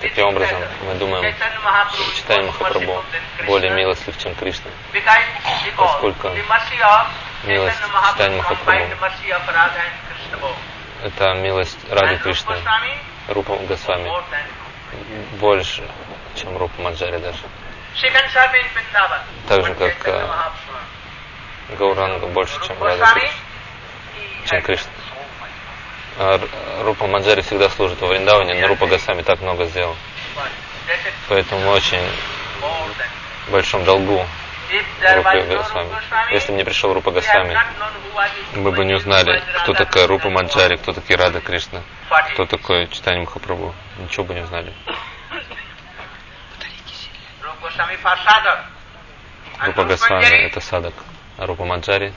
Таким 0.00 0.26
образом, 0.26 0.58
мы 0.86 0.94
думаем, 0.94 1.34
что 1.34 2.16
читание 2.16 2.46
Махапрабху 2.46 3.04
более 3.46 3.70
милостлив, 3.70 4.18
чем 4.18 4.34
Кришна, 4.34 4.70
поскольку 5.76 6.28
милость 7.44 7.78
читания 8.12 8.38
Махапрабху– 8.38 8.98
это 11.02 11.34
милость 11.34 11.78
Рады 11.90 12.18
Кришны, 12.18 12.56
Рупа 13.28 13.56
Госвами, 13.56 14.10
больше, 15.38 15.88
чем 16.34 16.56
Рупа 16.56 16.82
Маджари 16.82 17.18
даже. 17.18 17.38
Так 19.48 19.66
же, 19.66 19.74
как 19.74 20.08
э, 20.08 20.28
Гауранга 21.78 22.26
больше, 22.26 22.54
чем 22.66 22.82
Рада 22.82 23.06
чем 24.46 24.62
Кришна. 24.62 24.90
А 26.18 26.40
Рупа 26.82 27.06
Маджари 27.06 27.40
всегда 27.40 27.68
служит 27.70 28.00
во 28.00 28.08
Вриндаване, 28.08 28.54
но 28.54 28.68
Рупа 28.68 28.86
Гасами 28.86 29.22
так 29.22 29.40
много 29.40 29.64
сделал. 29.64 29.96
Поэтому 31.28 31.62
мы 31.62 31.72
очень 31.72 32.02
в 33.48 33.52
большом 33.52 33.84
долгу 33.84 34.24
Рупа 35.14 35.40
Госвами. 35.42 35.88
Если 36.32 36.52
бы 36.52 36.58
не 36.58 36.64
пришел 36.64 36.92
Рупа 36.92 37.10
Госвами, 37.10 37.58
мы 38.54 38.70
бы 38.72 38.84
не 38.84 38.94
узнали, 38.94 39.42
кто 39.62 39.72
такая 39.72 40.06
Рупа 40.06 40.30
Маджари, 40.30 40.76
кто 40.76 40.92
такие 40.92 41.18
Рада 41.18 41.40
Кришна, 41.40 41.82
кто 42.32 42.46
такой 42.46 42.86
Читание 42.88 43.22
Махапрабху. 43.22 43.74
Ничего 43.98 44.24
бы 44.24 44.34
не 44.34 44.42
узнали. 44.42 44.72
Рупа 49.60 49.84
Госвами– 49.84 50.24
это 50.46 50.60
садак, 50.60 50.94
а 51.38 51.46
Рупа 51.46 51.64
Маджари? 51.64 52.12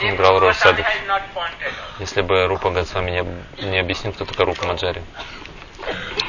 Играл 0.00 0.38
роль 0.40 0.54
садак. 0.54 0.86
Если 2.00 2.22
бы 2.22 2.46
Рупа 2.46 2.70
Госвами 2.70 3.10
не, 3.10 3.64
не 3.70 3.78
объяснил, 3.78 4.12
кто 4.12 4.24
такая 4.24 4.46
Рупа 4.46 4.66
Маджари, 4.66 5.02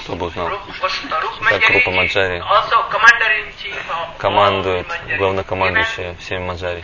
кто 0.03 0.15
бы 0.15 0.27
узнал. 0.27 0.49
Так 1.49 1.69
Рупа 1.69 1.91
Маджари. 1.91 2.39
командует, 4.17 4.87
главнокомандующий 5.17 6.15
всеми 6.17 6.43
Маджари. 6.45 6.83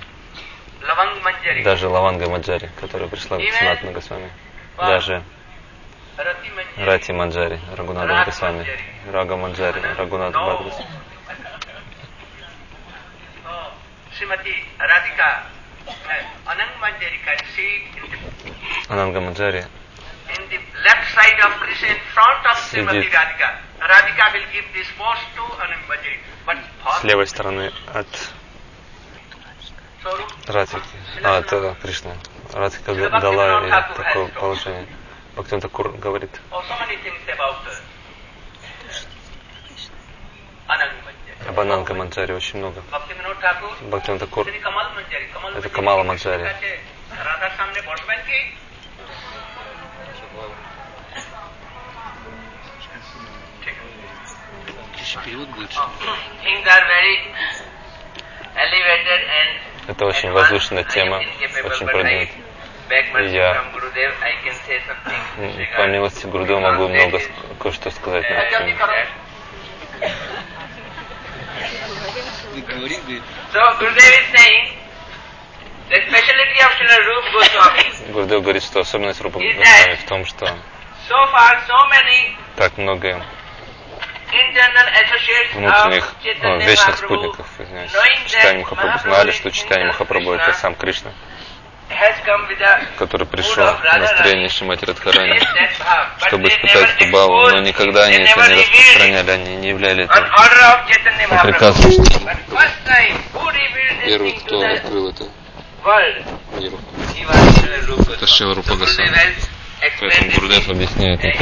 Даже 1.64 1.88
Лаванга 1.88 2.30
Маджари, 2.30 2.70
которая 2.80 3.08
пришла 3.10 3.38
к 3.38 3.42
Санатна 3.60 3.92
Госвами. 3.92 4.32
Даже 4.78 5.24
Рати 6.78 7.14
Маджари, 7.14 7.60
Рагунада 7.78 8.24
Госвами. 8.26 8.66
Рага 9.12 9.36
Маджари, 9.36 9.82
Рагунада 9.98 10.40
Бхагавас. 10.40 10.82
Ананга 18.90 19.20
Маджари 19.22 19.66
сидит. 22.72 23.10
С 27.00 27.04
левой 27.04 27.28
стороны 27.28 27.72
от 27.94 28.08
Радики, 30.48 30.80
а, 31.24 31.38
от 31.38 31.80
Кришны. 31.82 32.14
Радика 32.54 32.94
дала 33.20 33.62
ей 33.64 33.72
такое 33.96 34.28
положение. 34.28 34.88
Бхактин 35.36 35.60
Такур 35.60 35.90
говорит. 35.98 36.32
Об 41.48 41.60
Ананга 41.60 41.94
Манджари 41.94 42.32
очень 42.34 42.60
много. 42.60 42.82
Бхактин 43.82 44.18
Такур 44.18 44.48
это 44.48 45.70
Камала 45.70 46.04
Манджари. 46.04 46.46
Это 59.88 60.06
очень 60.06 60.32
возвышенная 60.32 60.84
тема, 60.86 61.18
очень 61.18 61.86
продвинутая. 61.86 62.45
И 63.24 63.30
я, 63.34 63.54
по 65.78 65.88
милости 65.88 66.26
Гурдева, 66.28 66.60
могу 66.60 66.88
много 66.88 67.20
кое-что 67.60 67.90
сказать. 67.92 68.24
На 68.30 68.36
эту 68.44 68.52
тему. 68.60 68.78
Гурдев 78.10 78.42
говорит, 78.42 78.64
что 78.64 78.80
особенность 78.80 79.22
Рупа 79.22 79.40
Госвами 79.58 79.96
в 79.96 80.06
том, 80.06 80.26
что 80.26 80.46
так 82.56 82.78
много 82.78 83.24
внутренних, 85.54 86.14
ну, 86.44 86.58
вечных 86.66 86.96
спутников, 86.98 87.48
извиняюсь, 87.60 87.92
читания 88.28 88.60
Махапрабху 88.62 89.00
знали, 89.10 89.32
что 89.32 89.52
читание 89.52 89.88
Махапрабху 89.88 90.32
это 90.34 90.54
сам 90.54 90.76
Кришна, 90.76 91.12
который 92.98 93.28
пришел 93.28 93.66
на 93.84 93.98
настроение 94.00 94.50
Шимати 94.50 94.86
Радхарани, 94.86 95.40
чтобы 96.28 96.48
испытать 96.50 96.96
эту 97.00 97.12
баву, 97.12 97.50
но 97.50 97.60
никогда 97.62 98.04
они 98.06 98.16
это 98.18 98.24
не 98.24 98.56
распространяли, 98.56 99.32
они 99.32 99.56
не 99.58 99.70
являли 99.70 100.04
это 100.06 100.14
по 101.30 101.36
приказу. 101.44 101.90
Первый, 104.06 104.34
кто 104.34 104.62
открыл 104.62 105.10
это 105.10 105.24
миру, 106.60 106.80
это 108.14 108.28
Шива 108.28 108.56
Рупа. 108.56 108.74
Поэтому 110.00 110.32
Гурдев 110.32 110.70
объясняет 110.70 111.24
вещь 111.24 111.38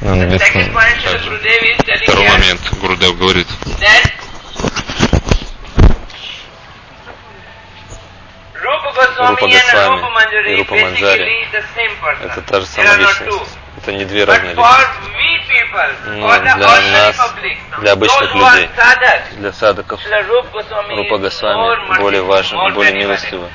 на 0.00 0.12
английском. 0.12 0.62
Второй 2.02 2.28
момент. 2.28 2.60
Гурдев 2.80 3.18
говорит, 3.18 3.46
Рупа 8.66 8.92
Госвами 8.92 10.50
и 10.50 10.56
Рупа 10.56 10.74
Манджари– 10.74 11.48
это 12.24 12.42
та 12.42 12.60
же 12.60 12.66
самая 12.66 12.96
личность. 12.98 13.58
Это 13.78 13.92
не 13.92 14.04
две 14.04 14.24
разные 14.24 14.54
личности. 14.54 15.12
Но 16.06 16.38
для 16.40 16.56
нас, 16.56 17.34
для 17.80 17.92
обычных 17.92 18.34
людей, 18.34 18.70
для 19.36 19.52
садаков, 19.52 20.00
Рупа 20.04 21.18
Госвами 21.18 21.98
более 21.98 22.22
важен 22.22 22.58
более 22.74 22.92
милостивый. 22.94 23.48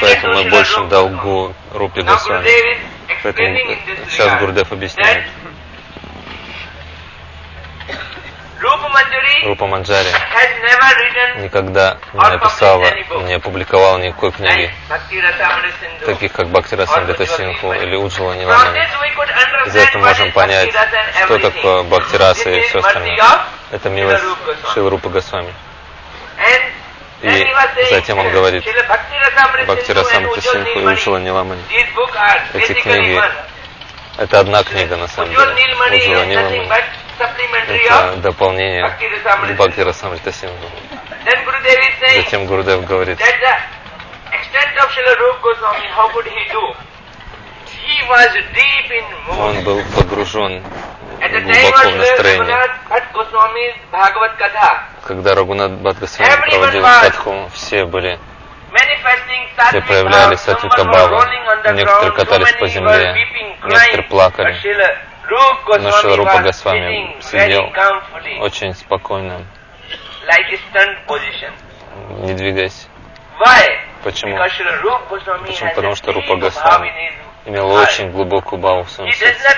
Поэтому 0.00 0.34
мы 0.34 0.50
больше 0.50 0.80
долгу 0.84 1.54
Рупе 1.72 2.02
Госвами. 2.02 2.78
Поэтому 3.22 3.58
сейчас 4.08 4.40
Гурдев 4.40 4.72
объясняет. 4.72 5.24
Рупа 8.60 9.66
Манджари 9.66 10.10
никогда 11.38 11.96
не 12.12 12.30
написала, 12.30 12.84
не 13.24 13.34
опубликовала 13.34 13.98
никакой 13.98 14.32
книги, 14.32 14.70
таких 16.04 16.32
как 16.32 16.48
Бхакти 16.48 16.74
Расамрита 16.74 17.26
Синху 17.26 17.72
или 17.72 17.96
Уджала 17.96 18.34
Ниламани. 18.34 18.80
Из 19.66 19.76
этого 19.76 20.04
можем 20.04 20.32
понять, 20.32 20.70
что 21.24 21.38
такое 21.38 21.82
Бхакти 21.84 22.16
Раса 22.16 22.50
и 22.50 22.60
все 22.62 22.80
остальное. 22.80 23.18
Это 23.70 23.88
милость 23.88 24.24
Шилы 24.74 24.90
Рупа 24.90 25.08
Госвами. 25.08 25.54
И 27.22 27.46
затем 27.90 28.18
он 28.18 28.30
говорит, 28.30 28.64
Бхакти 29.66 29.92
Расамрита 29.92 30.40
Синху 30.42 30.80
и 30.80 30.84
Уджала 30.84 31.18
Ниламани. 31.18 31.62
Эти 32.52 32.72
книги 32.74 33.22
это 34.18 34.40
одна 34.40 34.62
книга 34.64 34.96
на 34.96 35.08
самом 35.08 35.30
деле. 35.30 35.42
Уджала 35.44 36.26
Ниламани 36.26 36.68
это 37.20 38.16
дополнение 38.16 38.84
Бхакти 39.54 39.80
Расамрита 39.80 40.32
Сингу. 40.32 40.66
Затем 42.14 42.46
Гурудев 42.46 42.84
говорит, 42.84 43.18
он 49.38 49.62
был 49.64 49.82
погружен 49.96 50.62
глубоко 51.20 51.90
в 51.90 51.96
настроение. 51.96 52.56
Когда 55.04 55.34
Рагунат 55.34 55.72
Бхатгасвами 55.72 56.50
проводил 56.50 56.82
катху, 56.82 57.50
все 57.54 57.84
были 57.84 58.18
все 59.68 59.80
проявляли 59.82 60.36
Сатвика 60.36 60.84
Бхаву. 60.84 61.22
Некоторые 61.72 62.12
катались 62.12 62.52
по 62.54 62.68
земле, 62.68 63.14
некоторые 63.64 64.02
плакали. 64.04 64.56
Но 65.78 65.90
Шиларупа 65.92 66.38
Госвами 66.42 67.16
сидел 67.22 67.72
очень 68.42 68.74
спокойно, 68.74 69.44
не 72.24 72.34
двигаясь. 72.34 72.88
Почему? 74.02 74.36
Почему? 75.46 75.70
Потому 75.74 75.94
что 75.94 76.12
Рупа 76.12 76.36
Госвами 76.36 77.12
имел 77.46 77.70
очень 77.70 78.10
глубокую 78.10 78.60
баву 78.60 78.82
в 78.84 78.90
своем 78.90 79.10
сердце. 79.12 79.48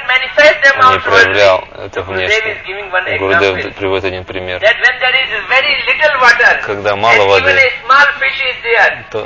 Он 0.78 0.92
не 0.92 0.98
проявлял 1.00 1.68
это 1.84 2.02
внешне. 2.02 2.54
Гурудев 3.18 3.74
приводит 3.76 4.04
один 4.04 4.24
пример. 4.24 4.60
Когда 6.64 6.96
мало 6.96 7.26
воды, 7.28 7.72
то 9.10 9.24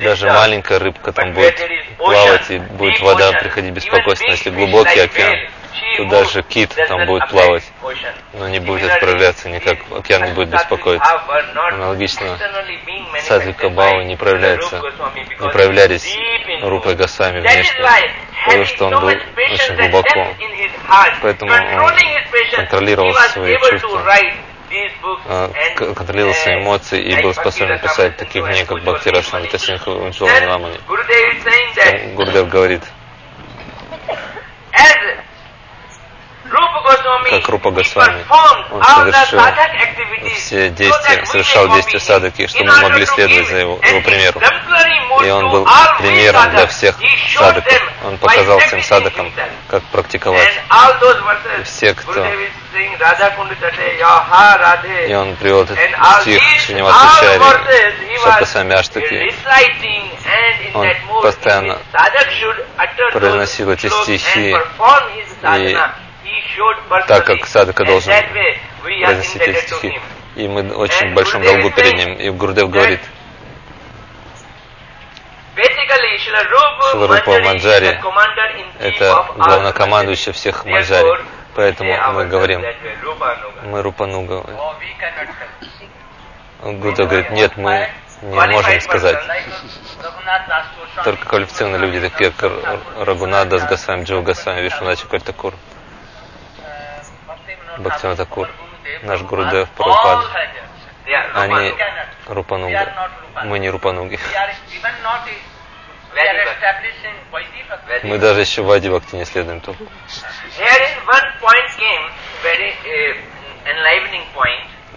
даже 0.00 0.26
маленькая 0.28 0.78
рыбка 0.78 1.12
там 1.12 1.32
будет 1.32 1.60
плавать 1.96 2.50
и 2.50 2.58
будет 2.58 3.00
вода 3.00 3.32
приходить 3.32 3.72
беспокойство. 3.72 4.26
Если 4.26 4.50
глубокий 4.50 5.00
океан, 5.00 5.50
то 5.96 6.04
даже 6.04 6.42
кит 6.42 6.74
там 6.88 7.06
будет 7.06 7.28
плавать, 7.28 7.64
но 8.34 8.48
не 8.48 8.60
будет 8.60 8.90
отправляться 8.90 9.48
никак, 9.48 9.78
океан 9.96 10.24
не 10.24 10.32
будет 10.32 10.50
беспокоиться. 10.50 11.22
Аналогично, 11.72 12.38
садвика 13.22 13.68
Бау 13.68 14.02
не 14.02 14.16
проявляется, 14.16 14.82
не 15.40 15.48
проявлялись 15.50 16.16
Рупой 16.62 16.94
Гасами 16.94 17.40
внешне, 17.40 17.80
потому 18.44 18.64
что 18.64 18.86
он 18.86 19.00
был 19.00 19.08
очень 19.08 19.76
глубоко, 19.76 20.34
поэтому 21.22 21.52
он 21.52 21.92
контролировал 22.54 23.14
свои 23.14 23.56
чувства 23.58 24.02
контролировал 25.76 26.34
свои 26.34 26.62
эмоции 26.62 27.00
и 27.00 27.22
был 27.22 27.32
способен 27.34 27.78
писать 27.78 28.16
такие 28.16 28.44
книги, 28.44 28.64
как 28.64 28.82
Бхактира 28.82 29.22
Шамрита 29.22 29.58
Синха 29.58 29.90
Унчула 29.90 30.40
Ниламани. 30.40 30.78
Гурдев 32.14 32.48
говорит, 32.48 32.82
как 37.30 37.48
Рупа 37.48 37.70
Госвами, 37.70 38.24
он 38.70 38.82
совершил 38.82 39.40
все 40.36 40.70
действия, 40.70 41.26
совершал 41.26 41.68
действия 41.74 42.00
садаки, 42.00 42.46
чтобы 42.46 42.70
мы 42.70 42.82
могли 42.82 43.06
следовать 43.06 43.48
за 43.48 43.56
его, 43.58 43.78
его 43.82 44.00
примеру. 44.00 44.40
И 45.24 45.30
он 45.30 45.50
был 45.50 45.68
примером 45.98 46.50
для 46.50 46.66
всех 46.66 46.96
садаков. 47.36 47.82
Он 48.04 48.16
показал 48.18 48.58
всем 48.60 48.82
садакам, 48.82 49.32
как 49.68 49.82
практиковать. 49.84 50.48
И 51.58 51.62
все, 51.64 51.94
кто... 51.94 52.26
И 55.06 55.14
он 55.14 55.36
привел 55.36 55.62
этот 55.62 55.78
стих 56.20 56.42
Шриниваса 56.60 57.40
Шапасами 58.22 58.74
Аштаки. 58.74 59.34
Он 60.74 60.88
постоянно 61.22 61.78
произносил 63.12 63.70
эти 63.70 63.88
стихи 63.88 64.56
и 65.56 65.78
так 67.06 67.26
как 67.26 67.46
Садака 67.46 67.84
должен 67.84 68.12
произносить 68.82 69.42
эти 69.42 69.66
стихи. 69.66 70.00
И 70.36 70.46
мы 70.46 70.72
очень 70.74 71.10
в 71.10 71.14
большом 71.14 71.42
долгу 71.42 71.70
перед 71.70 71.94
ним. 71.94 72.14
И 72.14 72.30
Гурдев 72.30 72.70
говорит, 72.70 73.00
Шиларупа 76.90 77.40
Манджари– 77.40 77.98
это 78.78 79.26
главнокомандующий 79.36 80.32
всех 80.32 80.64
Манджари. 80.64 81.24
Поэтому 81.54 82.12
мы 82.12 82.26
говорим, 82.26 82.62
мы 83.64 83.82
Рупануга. 83.82 84.44
Гурдев 86.62 87.08
говорит, 87.08 87.30
нет, 87.30 87.56
мы 87.56 87.88
не 88.22 88.46
можем 88.48 88.80
сказать. 88.80 89.18
Только 91.04 91.26
квалифицированные 91.26 91.80
люди, 91.80 92.08
такие 92.08 92.30
как 92.30 92.52
Рагунат 92.98 93.48
Дас 93.48 93.64
Гасвами, 93.64 94.04
Джива 94.04 94.22
Гасвами, 94.22 94.60
Вишваначи 94.60 95.06
Картакур. 95.06 95.54
Бхактивинода 97.78 98.24
Такур, 98.24 98.48
наш 99.02 99.22
Гурудев 99.22 99.68
Прабхупад, 99.70 100.26
они 101.34 101.74
Рупануга. 102.26 103.10
Мы 103.44 103.58
не 103.58 103.70
Рупануги. 103.70 104.18
Мы 108.02 108.18
даже 108.18 108.40
еще 108.40 108.62
в 108.62 108.70
Ади 108.70 108.88
Бхакти 108.88 109.16
не 109.16 109.24
следуем 109.24 109.60
только. 109.60 109.84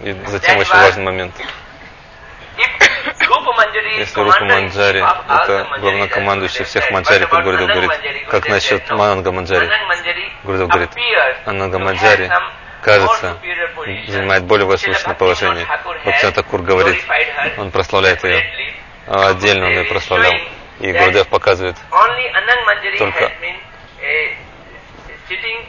И 0.02 0.12
затем 0.26 0.58
очень 0.58 0.72
важный 0.72 1.04
момент. 1.04 1.34
Если 3.98 4.20
Рупа 4.20 4.44
Манджари, 4.44 5.00
это 5.00 5.68
главнокомандующий 5.80 6.64
всех 6.64 6.90
Манджари, 6.90 7.24
как 7.26 7.44
Гурдев 7.44 7.68
говорит, 7.68 8.28
как 8.28 8.48
насчет 8.48 8.90
Мананга 8.90 9.32
Манджари? 9.32 9.70
Гурдев 10.44 10.68
говорит, 10.68 10.90
Ананга 11.46 11.78
Манджари 11.78 12.30
кажется, 12.82 13.38
занимает 14.08 14.44
более 14.44 14.66
возвышенное 14.66 15.14
положение. 15.14 15.66
Бхактина 16.04 16.32
Такур 16.32 16.62
говорит, 16.62 17.02
он 17.56 17.70
прославляет 17.70 18.22
ее. 18.24 18.44
А 19.06 19.30
отдельно 19.30 19.66
он 19.66 19.72
ее 19.72 19.84
прославлял. 19.84 20.32
И 20.80 20.92
Гурдев 20.92 21.28
показывает, 21.28 21.76
только 22.98 23.32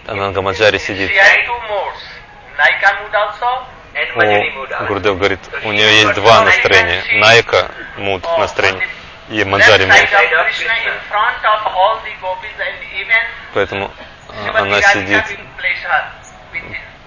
Ананга 0.08 0.42
Маджари 0.42 0.78
сидит. 0.80 1.12
У 4.16 4.86
Гурдев 4.88 5.18
говорит, 5.18 5.40
у 5.64 5.72
нее 5.72 6.02
есть 6.02 6.14
два 6.16 6.44
настроения. 6.44 7.04
Найка 7.20 7.72
муд 7.98 8.24
настроение 8.40 8.88
и 9.30 9.44
Манджари 9.44 9.86
муд. 9.86 9.96
Поэтому 13.54 13.92
она 14.56 14.82
сидит 14.82 15.24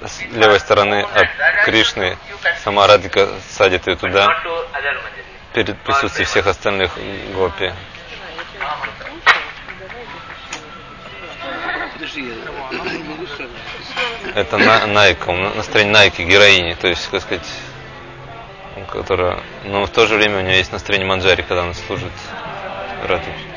с 0.05 0.20
левой 0.22 0.61
стороны 0.61 1.03
от 1.03 1.28
Кришны, 1.64 2.18
сама 2.62 2.86
Радика 2.86 3.28
садит 3.49 3.86
ее 3.86 3.97
туда, 3.97 4.28
перед 5.55 5.78
присутствием 5.78 6.28
всех 6.28 6.47
остальных 6.47 6.92
гопи. 7.34 7.72
Это 14.34 14.59
на, 14.59 14.86
Найка, 14.86 15.32
настроение 15.32 15.94
Найки, 15.94 16.22
героини, 16.22 16.74
то 16.74 16.88
есть, 16.88 17.09
как 17.11 17.22
сказать, 17.22 17.49
которая, 18.92 19.40
но 19.64 19.86
в 19.86 19.90
то 19.90 20.07
же 20.07 20.16
время 20.16 20.38
у 20.38 20.42
нее 20.42 20.59
есть 20.59 20.72
настроение 20.72 21.09
Манджари, 21.09 21.42
когда 21.42 21.62
она 21.62 21.72
служит 21.72 22.12
Радике. 23.05 23.56